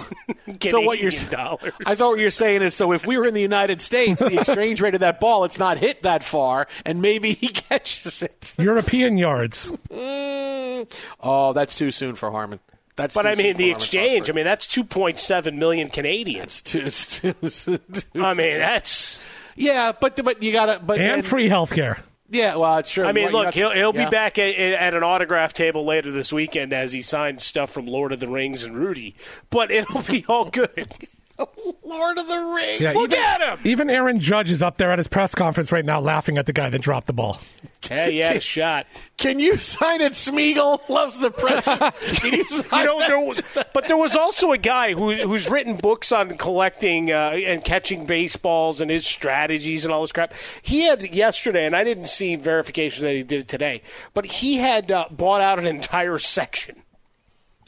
[0.62, 1.74] so what you're Canadian dollars.
[1.84, 4.40] I thought what you're saying is so if we were in the United States, the
[4.40, 8.54] exchange rate of that ball, it's not hit that far, and maybe he catches it.
[8.60, 9.72] European yards.
[9.90, 10.90] Mm.
[11.22, 12.60] Oh, that's too soon for Harmon.
[12.96, 14.30] That's But I mean, the exchange.
[14.30, 16.62] I mean, that's 2.7 million Canadians.
[16.62, 17.78] Too- it's too- too
[18.16, 19.20] I mean, that's.
[19.56, 22.00] yeah, but but you gotta but And then- free health care.
[22.30, 23.06] Yeah, well, it's true.
[23.06, 24.06] I mean, Well, look, he'll he'll yeah.
[24.06, 27.86] be back at, at an autograph table later this weekend as he signs stuff from
[27.86, 29.16] Lord of the Rings and Rudy.
[29.52, 30.88] But it'll be all good.
[31.84, 32.82] Lord of the Rings.
[32.82, 33.60] Yeah, Look even, at him.
[33.64, 36.54] Even Aaron Judge is up there at his press conference right now laughing at the
[36.54, 37.40] guy that dropped the ball.
[37.82, 38.88] Hey, he had a shot.
[39.18, 40.14] Can you sign it?
[40.14, 42.20] Smeagol loves the precious.
[42.22, 43.08] Can you sign You know, that?
[43.08, 43.42] there was,
[43.74, 48.06] but there was also a guy who, who's written books on collecting uh, and catching
[48.06, 50.34] baseballs and his strategies and all this crap.
[50.62, 53.82] He had yesterday, and I didn't see verification that he did it today,
[54.14, 56.82] but he had uh, bought out an entire section.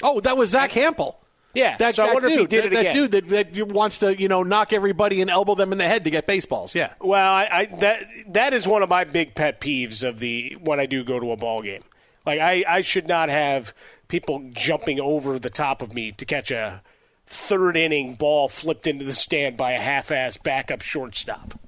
[0.01, 1.15] Oh, that was Zack Hample.
[1.53, 4.19] Yeah, That, so that dude, if he did that, that dude that, that wants to,
[4.19, 6.75] you know, knock everybody and elbow them in the head to get baseballs.
[6.75, 6.93] Yeah.
[7.01, 10.79] Well, I, I that that is one of my big pet peeves of the when
[10.79, 11.83] I do go to a ball game.
[12.25, 13.73] Like I, I should not have
[14.07, 16.83] people jumping over the top of me to catch a
[17.25, 21.59] third inning ball flipped into the stand by a half-ass backup shortstop.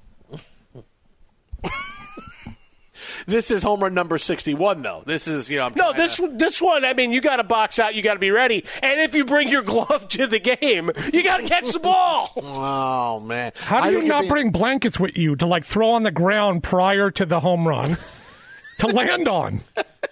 [3.26, 5.02] This is home run number 61, though.
[5.06, 6.84] This is, you know, I'm No, this to- this one.
[6.84, 7.94] I mean, you got to box out.
[7.94, 8.64] You got to be ready.
[8.82, 12.32] And if you bring your glove to the game, you got to catch the ball.
[12.36, 13.52] Oh, man.
[13.56, 16.10] How do you you're not being- bring blankets with you to like throw on the
[16.10, 17.96] ground prior to the home run
[18.80, 19.60] to land on?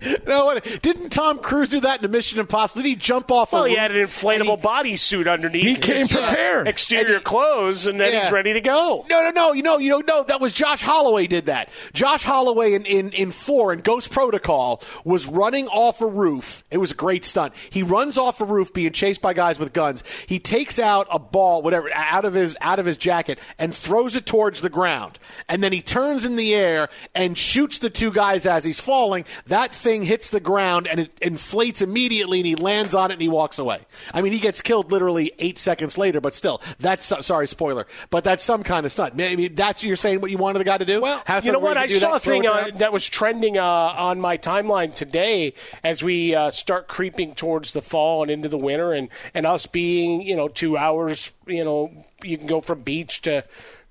[0.26, 2.82] no, what, didn't Tom Cruise do that in Mission Impossible?
[2.82, 3.52] Did he jump off?
[3.52, 5.64] Well, a he roof had an inflatable bodysuit underneath.
[5.64, 6.68] He came his, uh, prepared.
[6.68, 8.22] exterior clothes, and then Yeah.
[8.22, 9.04] he's ready to go.
[9.10, 9.52] No, no, no.
[9.52, 10.22] You know, you know, no.
[10.24, 11.68] That was Josh Holloway did that.
[11.92, 16.64] Josh Holloway in, in, in four in Ghost Protocol was running off a roof.
[16.70, 17.52] It was a great stunt.
[17.68, 20.02] He runs off a roof, being chased by guys with guns.
[20.26, 24.16] He takes out a ball, whatever, out of his out of his jacket, and throws
[24.16, 25.18] it towards the ground.
[25.48, 29.24] And then he turns in the air and shoots the two guys as he's falling.
[29.46, 33.22] That thing hits the ground and it inflates immediately, and he lands on it and
[33.22, 33.80] he walks away.
[34.14, 38.24] I mean, he gets killed literally eight seconds later, but still, that's sorry, spoiler, but
[38.24, 39.14] that's some kind of stunt.
[39.14, 41.00] Maybe that's you're saying what you wanted the guy to do.
[41.00, 41.76] Well, you know what?
[41.76, 46.34] I saw a thing uh, that was trending uh, on my timeline today as we
[46.34, 50.36] uh, start creeping towards the fall and into the winter, and, and us being, you
[50.36, 51.90] know, two hours, you know,
[52.22, 53.44] you can go from beach to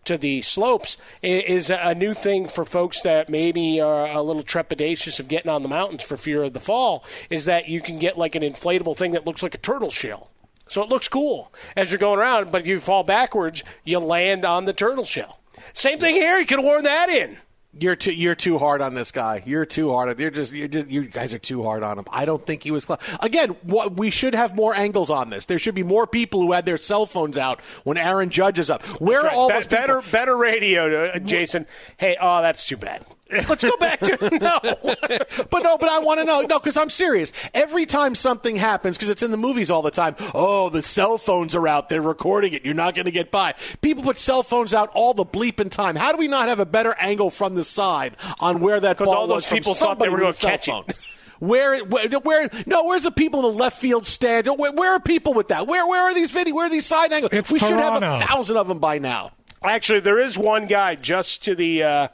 [0.05, 5.19] to the slopes is a new thing for folks that maybe are a little trepidatious
[5.19, 7.03] of getting on the mountains for fear of the fall.
[7.29, 10.31] Is that you can get like an inflatable thing that looks like a turtle shell.
[10.67, 14.45] So it looks cool as you're going around, but if you fall backwards, you land
[14.45, 15.39] on the turtle shell.
[15.73, 16.37] Same thing here.
[16.37, 17.37] You could have worn that in.
[17.77, 19.43] You're too you're too hard on this guy.
[19.45, 20.19] You're too hard.
[20.19, 22.05] You're just, you're just you guys are too hard on him.
[22.11, 22.87] I don't think he was.
[23.21, 25.45] Again, what we should have more angles on this.
[25.45, 28.71] There should be more people who had their cell phones out when Aaron Judge is
[28.71, 28.81] up.
[28.99, 29.35] Where are Right.
[29.35, 29.77] all Be- those people?
[29.85, 31.67] better better radio, uh, Jason?
[31.97, 33.05] Hey, oh, that's too bad.
[33.31, 34.59] Let's go back to no.
[34.61, 36.41] but no, but I want to know.
[36.41, 37.31] No, because I'm serious.
[37.53, 40.15] Every time something happens, because it's in the movies all the time.
[40.33, 41.89] Oh, the cell phones are out.
[41.89, 42.65] They're recording it.
[42.65, 43.53] You're not going to get by.
[43.81, 45.95] People put cell phones out all the bleeping time.
[45.95, 49.13] How do we not have a better angle from the side on where that ball
[49.13, 50.95] all those was from people thought they were gonna a cell catch it.
[51.39, 54.47] Where, where, where, no, where's the people in the left field stand?
[54.47, 55.67] Where, where are people with that?
[55.67, 56.53] Where, where are these video?
[56.55, 57.31] Where are these side angles?
[57.31, 59.31] It's we should have a thousand of them by now.
[59.63, 62.07] Actually, there is one guy just to the uh,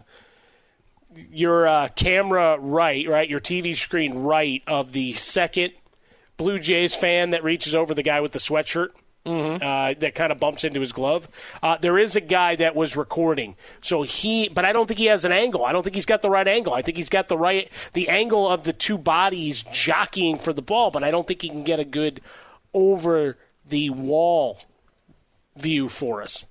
[1.31, 5.73] your uh, camera right, right, your TV screen right of the second
[6.37, 8.89] Blue Jays fan that reaches over the guy with the sweatshirt.
[9.27, 11.27] Uh, that kind of bumps into his glove.
[11.63, 15.07] Uh, there is a guy that was recording, so he, but I don't think he
[15.07, 15.65] has an angle.
[15.65, 16.75] I don't think he's got the right angle.
[16.75, 20.61] I think he's got the right, the angle of the two bodies jockeying for the
[20.61, 22.21] ball, but I don't think he can get a good
[22.71, 24.59] over the wall
[25.55, 26.45] view for us.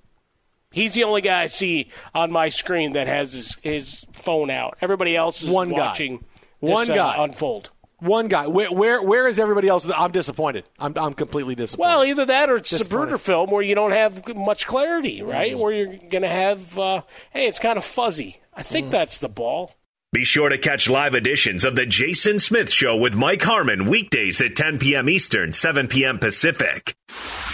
[0.75, 4.77] He's the only guy I see on my screen that has his, his phone out.
[4.81, 5.77] Everybody else is One guy.
[5.77, 6.17] watching
[6.61, 7.23] this, One uh, guy.
[7.23, 7.69] unfold.
[7.99, 8.47] One guy.
[8.47, 9.89] Where, where, where is everybody else?
[9.89, 10.65] I'm disappointed.
[10.77, 11.87] I'm, I'm completely disappointed.
[11.89, 12.83] Well, either that or it's a.
[12.83, 15.53] Zapruder film where you don't have much clarity, right?
[15.53, 15.59] Mm.
[15.59, 18.41] Where you're going to have, uh, hey, it's kind of fuzzy.
[18.53, 18.65] I Mm.
[18.65, 19.73] think that's the ball.
[20.15, 24.39] Be sure to catch live editions of The Jason Smith Show with Mike Harmon weekdays
[24.39, 25.09] at 10 p.m.
[25.09, 26.19] Eastern, 7 p.m.
[26.19, 26.95] Pacific.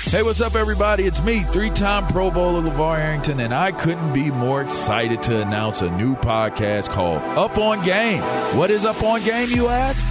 [0.03, 1.05] Hey, what's up, everybody?
[1.05, 5.41] It's me, three time Pro Bowler LaVar Arrington, and I couldn't be more excited to
[5.41, 8.21] announce a new podcast called Up on Game.
[8.55, 10.10] What is Up on Game, you ask?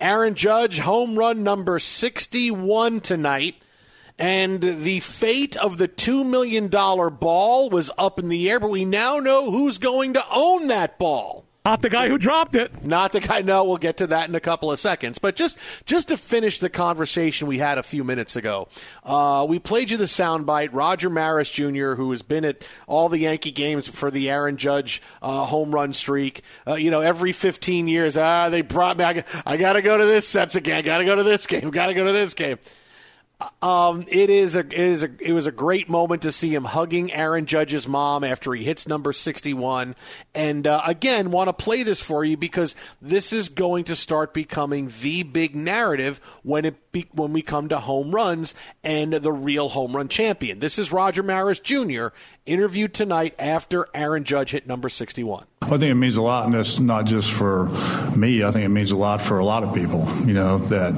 [0.00, 3.56] Aaron Judge, home run number 61 tonight.
[4.18, 8.84] And the fate of the $2 million ball was up in the air, but we
[8.84, 11.46] now know who's going to own that ball.
[11.66, 12.84] Not the guy who dropped it.
[12.84, 13.42] Not the guy.
[13.42, 15.18] No, we'll get to that in a couple of seconds.
[15.18, 18.68] But just just to finish the conversation we had a few minutes ago,
[19.04, 20.70] uh, we played you the soundbite.
[20.72, 25.02] Roger Maris Jr., who has been at all the Yankee games for the Aaron Judge
[25.20, 26.42] uh, home run streak.
[26.66, 29.04] Uh, you know, every 15 years, ah, they brought me.
[29.04, 30.82] I, I got to go to this sets again.
[30.82, 31.68] Got to go to this game.
[31.68, 32.58] Got to go to this game.
[33.62, 36.64] Um, it is a it is a it was a great moment to see him
[36.64, 39.96] hugging Aaron Judge's mom after he hits number sixty one,
[40.34, 44.34] and uh, again want to play this for you because this is going to start
[44.34, 49.32] becoming the big narrative when it be, when we come to home runs and the
[49.32, 50.58] real home run champion.
[50.58, 52.08] This is Roger Maris Jr.
[52.46, 55.46] interviewed tonight after Aaron Judge hit number sixty one.
[55.62, 57.66] I think it means a lot, and it's not just for
[58.16, 58.42] me.
[58.42, 60.08] I think it means a lot for a lot of people.
[60.26, 60.94] You know that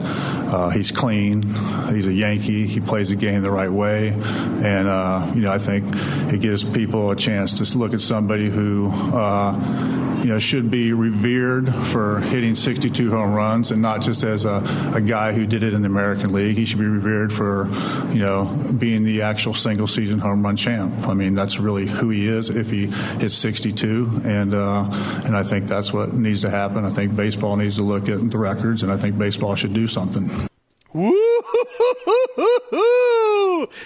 [0.55, 5.31] uh, he's clean, he's a Yankee, he plays the game the right way, and uh,
[5.35, 5.85] you know I think
[6.33, 8.91] it gives people a chance to look at somebody who.
[8.93, 9.92] Uh,
[10.23, 14.63] you know, should be revered for hitting 62 home runs and not just as a,
[14.95, 16.57] a guy who did it in the American League.
[16.57, 17.69] He should be revered for,
[18.13, 18.45] you know,
[18.79, 21.09] being the actual single season home run champ.
[21.09, 24.23] I mean, that's really who he is if he hits 62.
[24.25, 24.89] And, uh,
[25.25, 26.85] and I think that's what needs to happen.
[26.85, 29.87] I think baseball needs to look at the records, and I think baseball should do
[29.87, 30.31] something.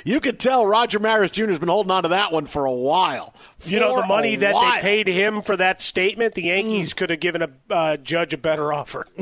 [0.04, 1.46] You could tell Roger Maris Jr.
[1.48, 3.34] has been holding on to that one for a while.
[3.64, 4.74] You know, the money that while.
[4.76, 6.96] they paid him for that statement, the Yankees Mm.
[6.96, 9.06] could have given a uh, judge a better offer.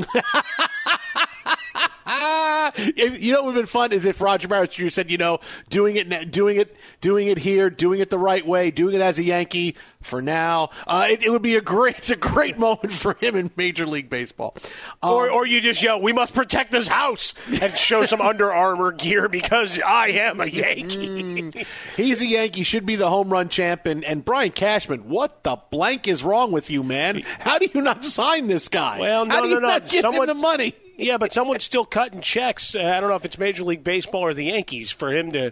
[2.25, 4.89] Ah, if, you know what would have been fun is if Roger Maris Jr.
[4.89, 8.71] said, you know, doing it, doing it, doing it here, doing it the right way,
[8.71, 10.69] doing it as a Yankee for now.
[10.87, 13.85] Uh, it, it would be a great, it's a great moment for him in Major
[13.85, 14.55] League Baseball.
[15.03, 18.51] Um, or, or you just yell, "We must protect this house," and show some Under
[18.51, 21.65] Armour gear because I am a Yankee.
[21.95, 23.85] He's a Yankee, should be the home run champ.
[23.85, 27.21] And, and Brian Cashman, what the blank is wrong with you, man?
[27.39, 28.99] How do you not sign this guy?
[28.99, 29.67] Well, no, How do you no, no.
[29.67, 30.73] not give Someone- him the money?
[30.97, 32.75] Yeah, but someone's still cutting checks.
[32.75, 35.51] Uh, I don't know if it's Major League Baseball or the Yankees for him to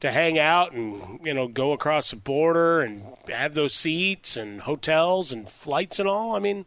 [0.00, 4.62] to hang out and you know go across the border and have those seats and
[4.62, 6.34] hotels and flights and all.
[6.34, 6.64] I mean,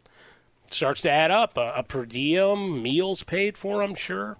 [0.66, 1.56] it starts to add up.
[1.56, 3.82] A, a per diem, meals paid for.
[3.82, 4.36] I'm sure.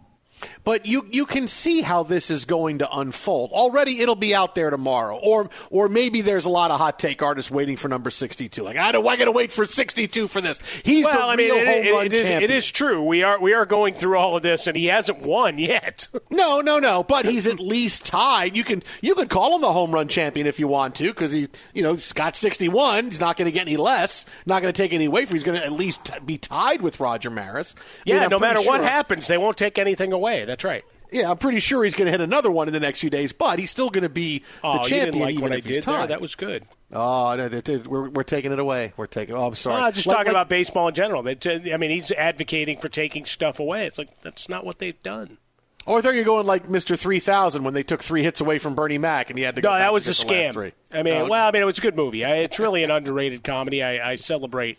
[0.64, 3.50] But you you can see how this is going to unfold.
[3.52, 7.22] Already, it'll be out there tomorrow, or or maybe there's a lot of hot take
[7.22, 8.62] artists waiting for number sixty two.
[8.62, 10.58] Like I don't, I got to wait for sixty two for this.
[10.84, 12.50] He's well, the I mean, real it- home it- run it is, champion.
[12.50, 13.02] it is true.
[13.02, 16.08] We are we are going through all of this, and he hasn't won yet.
[16.30, 17.04] No, no, no.
[17.04, 18.56] But he's at least tied.
[18.56, 21.32] You can you could call him the home run champion if you want to, because
[21.32, 23.04] he you know he's got sixty one.
[23.06, 24.26] He's not going to get any less.
[24.44, 25.36] Not going to take any away from.
[25.36, 27.74] He's going to at least t- be tied with Roger Maris.
[28.04, 30.23] Yeah, I'm no pretty matter what happens, they won't take anything away.
[30.46, 30.82] That's right.
[31.12, 33.32] Yeah, I'm pretty sure he's going to hit another one in the next few days,
[33.32, 35.64] but he's still going to be the Oh, you champion like even what I if
[35.64, 36.08] he's tied.
[36.08, 36.64] That was good.
[36.92, 37.48] Oh, no,
[37.86, 38.92] we're, we're taking it away.
[38.96, 39.36] We're taking.
[39.36, 39.80] Oh, I'm sorry.
[39.80, 41.22] Well, just Like- talking like- about baseball in general.
[41.22, 43.86] They t- I mean, he's advocating for taking stuff away.
[43.86, 45.38] It's like that's not what they've done.
[45.86, 46.98] Or you were going like Mr.
[46.98, 49.70] 3000 when they took three hits away from Bernie Mac and he had to go
[49.70, 50.72] No, that was a the scam.
[50.94, 52.24] I mean, Oh, well, I mean, it was a good movie.
[52.24, 53.82] I, it's really an underrated comedy.
[53.82, 54.78] I, I celebrate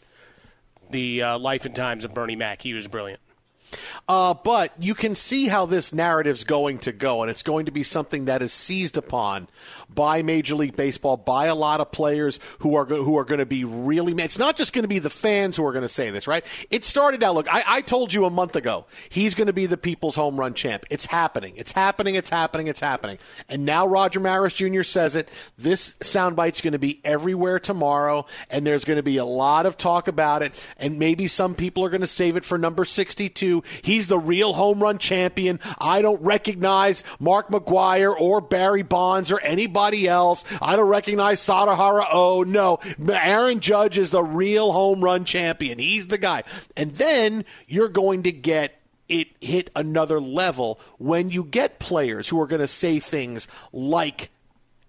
[0.90, 2.62] the uh, life and times of Bernie Mac.
[2.64, 3.20] He was brilliant.
[4.08, 7.72] Uh, but you can see how this narrative's going to go, and it's going to
[7.72, 9.48] be something that is seized upon
[9.90, 13.46] by Major League Baseball, by a lot of players who are who are going to
[13.46, 14.26] be really mad.
[14.26, 16.46] It's not just going to be the fans who are going to say this, right?
[16.70, 17.36] It started out.
[17.36, 20.40] Look, I, I told you a month ago he's going to be the people's home
[20.40, 20.86] run champ.
[20.90, 21.54] It's happening.
[21.56, 22.16] It's happening.
[22.16, 22.68] It's happening.
[22.68, 23.18] It's happening.
[23.48, 24.84] And now Roger Maris Jr.
[24.84, 25.30] says it.
[25.58, 29.78] This soundbite's going to be everywhere tomorrow, and there's going to be a lot of
[29.78, 30.54] talk about it.
[30.78, 33.64] And maybe some people are going to save it for number 62.
[33.82, 35.60] He's the real home run champion.
[35.80, 40.46] I don't recognize Mark McGwire or Barry Bonds or anybody else.
[40.62, 42.80] I don't recognize Sadaharu Oh, no.
[43.10, 45.80] Aaron Judge is the real home run champion.
[45.80, 46.44] He's the guy.
[46.78, 52.42] And then you're going to get it hit another level when you get players who
[52.42, 54.32] are going to say things like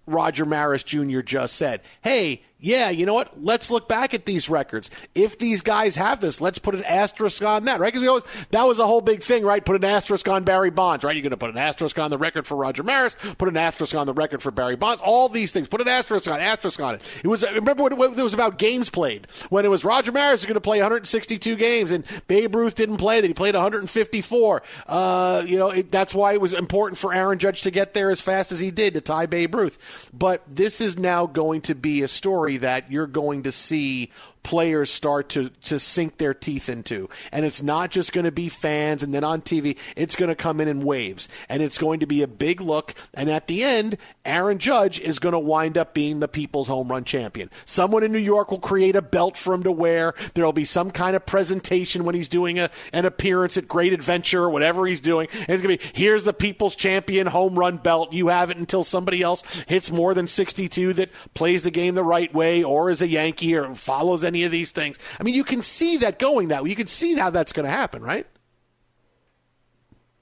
[0.07, 1.21] Roger Maris Jr.
[1.21, 3.45] just said, hey, yeah, you know what?
[3.45, 4.89] Let's look back at these records.
[5.15, 7.89] If these guys have this, let's put an asterisk on that, right?
[7.89, 9.63] Because we always that was a whole big thing, right?
[9.63, 11.15] Put an asterisk on Barry Bonds, right?
[11.15, 13.95] You're going to put an asterisk on the record for Roger Maris, put an asterisk
[13.95, 15.03] on the record for Barry Bonds.
[15.05, 17.21] All these things, put an asterisk on, asterisk on it.
[17.23, 20.47] It was remember when it was about games played when it was Roger Maris is
[20.47, 23.27] going to play 162 games and Babe Ruth didn't play that.
[23.27, 24.63] He played 154.
[24.87, 28.11] Uh, you know it, that's why it was important for Aaron Judge to get there
[28.11, 30.11] as fast as he did to tie Babe Ruth.
[30.15, 34.11] But this is now going to be a story that you're going to see
[34.47, 37.11] players start to, to sink their teeth into.
[37.33, 39.77] And it's not just going to be fans and then on TV.
[39.97, 41.29] It's going to come in in waves.
[41.49, 42.95] And it's going to be a big look.
[43.13, 46.87] And at the end, Aaron Judge is going to wind up being the people's home
[46.93, 47.51] run champion.
[47.65, 50.15] Someone in New York will create a belt for him to wear.
[50.35, 54.45] There'll be some kind of presentation when he's doing a, an appearance at Great Adventure
[54.45, 55.27] or whatever he's doing.
[55.33, 58.13] And it's going to be here's the people's champion home run belt.
[58.13, 62.05] You have it until somebody else hits more than 62 that plays the game the
[62.05, 64.99] right way or is a Yankee or follows any of these things.
[65.19, 66.71] I mean, you can see that going that way.
[66.71, 68.27] You can see how that's going to happen, right?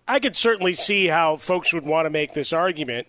[0.06, 3.06] I could certainly see how folks would want to make this argument.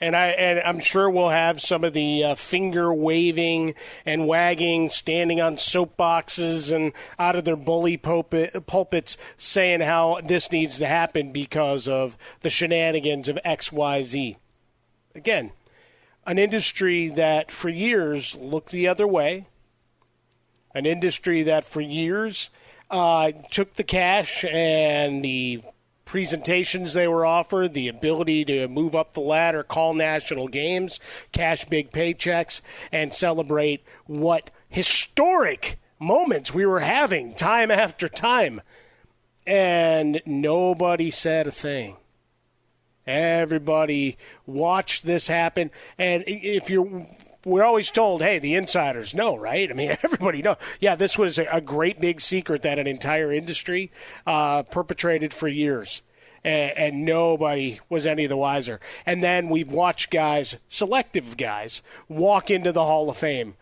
[0.00, 4.88] And I and I'm sure we'll have some of the uh, finger waving and wagging,
[4.88, 10.88] standing on soapboxes and out of their bully pulpit, pulpits, saying how this needs to
[10.88, 14.38] happen because of the shenanigans of X, Y, Z.
[15.14, 15.52] Again,
[16.26, 19.46] an industry that for years looked the other way,
[20.74, 22.50] an industry that for years
[22.90, 25.62] uh, took the cash and the
[26.04, 31.00] presentations they were offered, the ability to move up the ladder, call national games,
[31.32, 32.60] cash big paychecks,
[32.92, 38.60] and celebrate what historic moments we were having time after time.
[39.46, 41.96] And nobody said a thing.
[43.06, 44.16] Everybody
[44.46, 45.70] watched this happen.
[45.98, 47.06] And if you're
[47.44, 49.70] we're always told, hey, the insiders know, right?
[49.70, 50.56] I mean, everybody know.
[50.80, 53.90] Yeah, this was a great big secret that an entire industry
[54.26, 56.02] uh, perpetrated for years.
[56.44, 58.80] And, and, nobody was any the wiser.
[59.06, 63.54] And then we've watched guys, selective guys, walk into the Hall of Fame.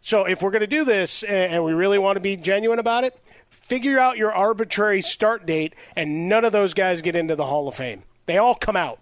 [0.00, 3.02] So if we're going to do this and we really want to be genuine about
[3.02, 3.18] it,
[3.50, 7.66] figure out your arbitrary start date, and none of those guys get into the Hall
[7.66, 8.04] of Fame.
[8.26, 9.00] They all come out.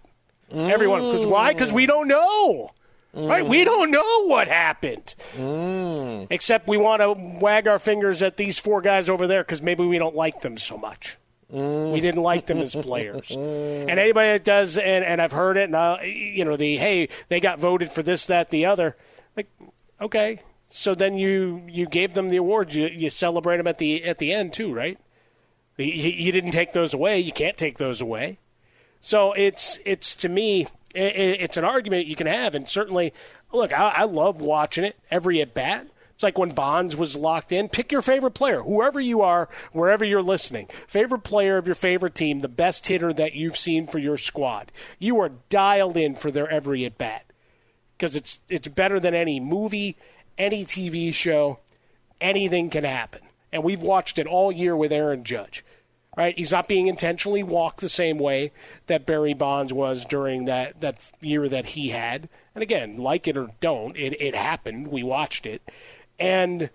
[0.51, 1.01] Everyone.
[1.01, 1.53] Because why?
[1.53, 2.71] Because we don't know.
[3.15, 3.29] Mm.
[3.29, 3.45] Right?
[3.45, 5.15] We don't know what happened.
[5.35, 6.27] Mm.
[6.29, 9.85] Except we want to wag our fingers at these four guys over there because maybe
[9.85, 11.17] we don't like them so much.
[11.53, 11.93] Mm.
[11.93, 13.31] We didn't like them as players.
[13.31, 17.09] and anybody that does, and, and I've heard it, and I, you know, the hey,
[17.29, 18.97] they got voted for this, that, the other.
[19.35, 19.47] Like,
[20.01, 22.75] okay, so then you you gave them the awards.
[22.75, 24.99] You, you celebrate them at the at the end too, right?
[25.77, 27.19] You, you didn't take those away.
[27.19, 28.39] You can't take those away.
[28.99, 33.13] So it's it's to me it's an argument you can have, and certainly,
[33.51, 35.87] look, I, I love watching it every at bat.
[36.17, 37.69] It's like when Bonds was locked in.
[37.69, 40.67] Pick your favorite player, whoever you are, wherever you're listening.
[40.87, 44.71] Favorite player of your favorite team, the best hitter that you've seen for your squad.
[44.97, 47.25] You are dialed in for their every at bat
[47.95, 49.95] because it's it's better than any movie,
[50.39, 51.59] any TV show.
[52.19, 53.21] Anything can happen,
[53.53, 55.63] and we've watched it all year with Aaron Judge.
[56.17, 58.51] Right, he's not being intentionally walked the same way
[58.87, 62.27] that Barry Bonds was during that, that year that he had.
[62.55, 64.87] And again, like it or don't, it, it happened.
[64.87, 65.61] We watched it.
[66.19, 66.71] And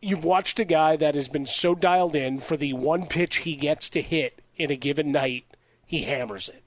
[0.00, 3.56] you've watched a guy that has been so dialed in for the one pitch he
[3.56, 5.44] gets to hit in a given night,
[5.84, 6.62] he hammers it.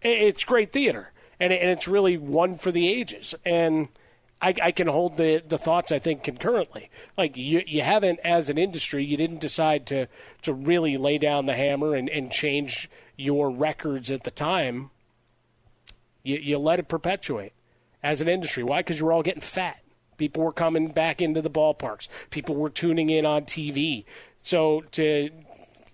[0.00, 3.34] It's great theater, and it's really one for the ages.
[3.44, 3.88] And
[4.40, 6.90] I, I, can hold the, the thoughts I think concurrently.
[7.16, 10.06] Like you, you haven't, as an industry, you didn't decide to
[10.42, 14.90] to really lay down the hammer and, and change your records at the time.
[16.22, 17.52] You, you let it perpetuate
[18.02, 18.62] as an industry.
[18.62, 18.80] Why?
[18.80, 19.82] Because you were all getting fat
[20.18, 22.08] People were coming back into the ballparks.
[22.30, 24.04] People were tuning in on TV.
[24.42, 25.30] So to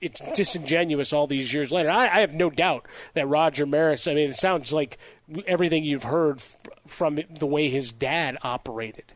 [0.05, 1.91] it's disingenuous all these years later.
[1.91, 4.07] I, I, have no doubt that Roger Maris.
[4.07, 4.99] I mean, it sounds like
[5.47, 9.15] everything you've heard f- from the way his dad operated.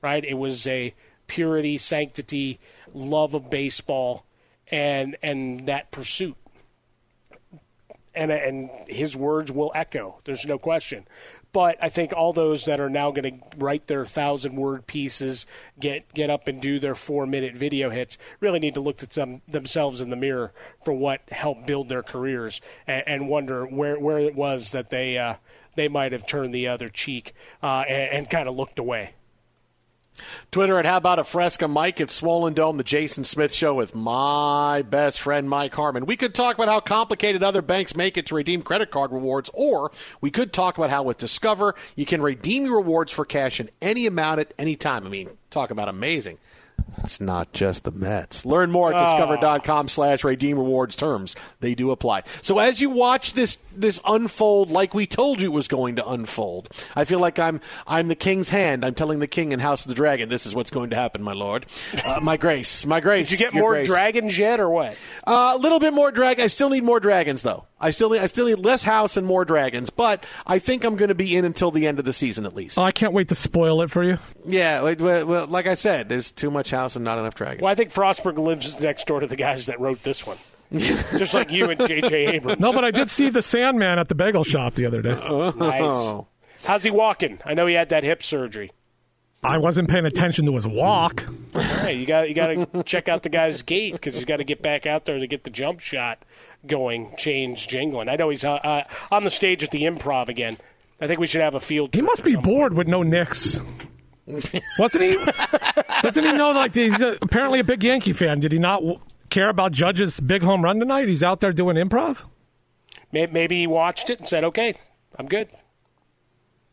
[0.00, 0.24] Right?
[0.24, 0.94] It was a
[1.26, 2.58] purity, sanctity,
[2.94, 4.24] love of baseball,
[4.68, 6.36] and and that pursuit.
[8.14, 10.20] And and his words will echo.
[10.24, 11.06] There's no question.
[11.54, 15.46] But I think all those that are now going to write their thousand word pieces,
[15.78, 19.12] get get up and do their four minute video hits, really need to look at
[19.12, 20.52] some themselves in the mirror
[20.84, 25.16] for what helped build their careers, and, and wonder where where it was that they
[25.16, 25.36] uh,
[25.76, 27.32] they might have turned the other cheek
[27.62, 29.14] uh, and, and kind of looked away.
[30.50, 33.94] Twitter at How About a Fresca Mike at Swollen Dome, the Jason Smith Show with
[33.94, 36.06] my best friend Mike Harmon.
[36.06, 39.50] We could talk about how complicated other banks make it to redeem credit card rewards,
[39.52, 39.90] or
[40.20, 43.70] we could talk about how with Discover you can redeem your rewards for cash in
[43.82, 45.06] any amount at any time.
[45.06, 46.38] I mean, talk about amazing.
[46.98, 48.46] It's not just the Mets.
[48.46, 51.34] Learn more at discover.com slash redeem rewards terms.
[51.60, 52.22] They do apply.
[52.40, 56.68] So as you watch this this unfold like we told you was going to unfold,
[56.94, 58.84] I feel like I'm I'm the king's hand.
[58.84, 61.22] I'm telling the king in House of the Dragon, this is what's going to happen,
[61.22, 61.66] my lord.
[62.04, 62.86] Uh, my grace.
[62.86, 63.30] My grace.
[63.30, 63.88] Did you get more grace.
[63.88, 64.96] dragons yet or what?
[65.26, 66.44] Uh, a little bit more dragon.
[66.44, 67.66] I still need more dragons though.
[67.80, 70.96] I still need, I still need less house and more dragons, but I think I'm
[70.96, 72.78] going to be in until the end of the season at least.
[72.78, 74.18] Oh, I can't wait to spoil it for you.
[74.46, 77.62] Yeah, well, well, like I said, there's too much house and not enough dragons.
[77.62, 80.36] Well, I think Frostburg lives next door to the guys that wrote this one.
[80.72, 82.26] Just like you and J.J.
[82.34, 82.60] Abrams.
[82.60, 85.14] No, but I did see the Sandman at the bagel shop the other day.
[85.56, 86.24] Nice.
[86.64, 87.38] How's he walking?
[87.44, 88.72] I know he had that hip surgery.
[89.44, 91.26] I wasn't paying attention to his walk.
[91.52, 94.44] Hey, you got you got to check out the guy's gait because he's got to
[94.44, 96.24] get back out there to get the jump shot
[96.66, 97.14] going.
[97.18, 98.08] Change jingling.
[98.08, 100.56] I know he's uh, uh, on the stage at the Improv again.
[100.98, 101.94] I think we should have a field.
[101.94, 103.60] He must be bored with no Knicks.
[104.78, 105.16] Wasn't he?
[106.02, 106.52] Doesn't he know?
[106.52, 108.40] Like he's apparently a big Yankee fan.
[108.40, 108.98] Did he not w-
[109.30, 111.08] care about Judge's big home run tonight?
[111.08, 112.18] He's out there doing improv.
[113.12, 114.74] May- Maybe he watched it and said, "Okay,
[115.18, 115.48] I'm good."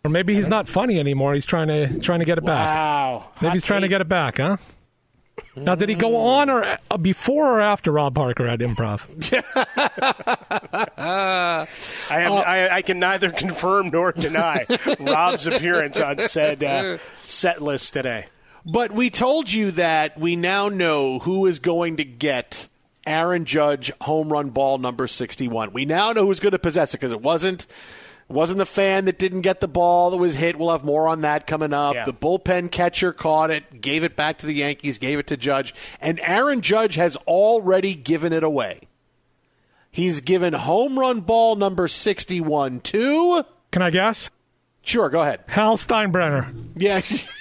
[0.03, 1.33] Or maybe he's not funny anymore.
[1.33, 2.65] He's trying to trying to get it back.
[2.65, 3.29] Wow.
[3.35, 4.57] Maybe Hot he's trying to get it back, huh?
[5.55, 9.01] Now, did he go on or uh, before or after Rob Parker at improv?
[10.97, 11.67] I,
[12.09, 14.65] have, I, I can neither confirm nor deny
[14.99, 18.27] Rob's appearance on said uh, set list today.
[18.65, 22.69] But we told you that we now know who is going to get
[23.05, 25.73] Aaron Judge home run ball number 61.
[25.73, 27.65] We now know who's going to possess it because it wasn't
[28.31, 30.57] it wasn't the fan that didn't get the ball that was hit.
[30.57, 31.95] We'll have more on that coming up.
[31.95, 32.05] Yeah.
[32.05, 35.73] The bullpen catcher caught it, gave it back to the Yankees, gave it to Judge,
[35.99, 38.87] and Aaron Judge has already given it away.
[39.91, 44.29] He's given home run ball number 61 to Can I guess?
[44.81, 45.41] Sure, go ahead.
[45.47, 46.53] Hal Steinbrenner.
[46.75, 47.01] Yeah.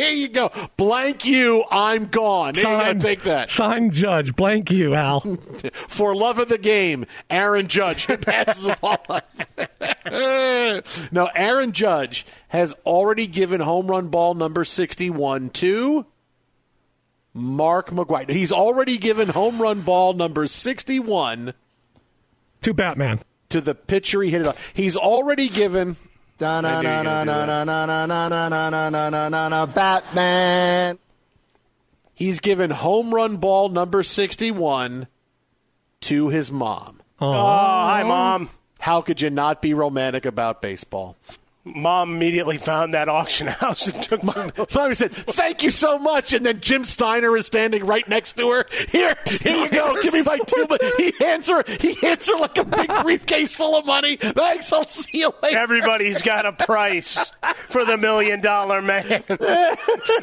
[0.00, 0.50] Here you go.
[0.78, 2.54] Blank you, I'm gone.
[2.54, 3.50] Sign, you Take that.
[3.50, 4.34] Signed Judge.
[4.34, 5.20] Blank you, Al.
[5.88, 9.20] For love of the game, Aaron Judge passes the ball.
[11.12, 16.06] no, Aaron Judge has already given home run ball number 61 to
[17.34, 18.30] Mark McGwire.
[18.30, 21.52] He's already given home run ball number 61
[22.62, 23.20] to Batman.
[23.50, 24.72] To the pitcher he hit it off.
[24.72, 25.96] He's already given.
[29.66, 30.98] Batman.
[32.14, 35.06] He's given home run ball number 61
[36.02, 37.02] to his mom.
[37.20, 38.50] Oh, hi, Mom.
[38.78, 41.16] How could you not be romantic about baseball?
[41.62, 44.50] Mom immediately found that auction house and took my.
[44.74, 48.50] Mom said, "Thank you so much," and then Jim Steiner is standing right next to
[48.50, 48.66] her.
[48.90, 50.00] Here, here you go.
[50.00, 50.66] Give me my two.
[50.96, 51.62] He hands her.
[51.78, 54.16] He hands her like a big briefcase full of money.
[54.16, 54.72] Thanks.
[54.72, 55.58] I'll see you later.
[55.58, 57.30] Everybody's got a price
[57.68, 59.22] for the million dollar man.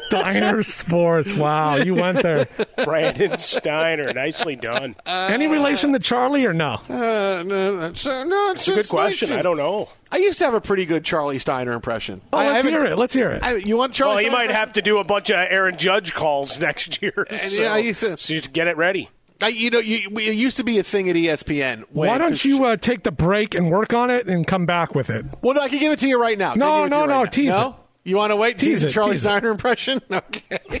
[0.08, 1.32] Steiner Sports.
[1.34, 2.48] Wow, you went there.
[2.84, 4.12] Brandon Steiner.
[4.12, 4.96] Nicely done.
[5.06, 6.80] Any relation to Charlie or no?
[6.88, 9.32] Uh, no, so- no, It's a good question.
[9.32, 9.88] I don't know.
[10.10, 12.20] I used to have a pretty good Charlie Steiner impression.
[12.32, 12.96] Oh, I let's haven't- hear it.
[12.98, 13.42] Let's hear it.
[13.42, 14.14] I, you want Charlie?
[14.16, 17.26] Well, you might have to do a bunch of Aaron Judge calls next year.
[17.30, 19.10] And, so, yeah, I used to- so you get it ready.
[19.40, 21.84] I, you know, you, it used to be a thing at ESPN.
[21.92, 24.94] when- Why don't you uh, take the break and work on it and come back
[24.94, 25.24] with it?
[25.42, 26.52] Well, no, I can give it to you right now.
[26.52, 27.30] Can No, give it to no, right no, now?
[27.30, 27.68] tease no?
[27.68, 27.74] it.
[28.10, 28.58] You want to wait?
[28.58, 29.24] Tease Tease, it, Charlie tease it.
[29.28, 30.00] Steiner impression?
[30.10, 30.58] Okay.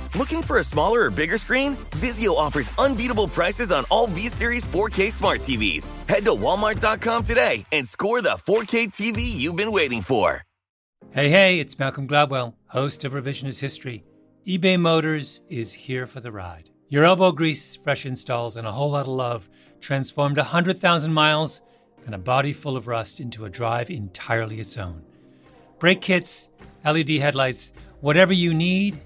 [0.17, 1.75] Looking for a smaller or bigger screen?
[1.91, 5.89] Vizio offers unbeatable prices on all V-Series 4K smart TVs.
[6.07, 10.43] Head to walmart.com today and score the 4K TV you've been waiting for.
[11.11, 14.03] Hey, hey, it's Malcolm Gladwell, host of Revisionist History.
[14.45, 16.69] eBay Motors is here for the ride.
[16.89, 19.49] Your elbow grease, fresh installs, and a whole lot of love
[19.79, 21.61] transformed 100,000 miles
[22.05, 25.03] and a body full of rust into a drive entirely its own.
[25.79, 26.49] Brake kits,
[26.83, 29.05] LED headlights, whatever you need,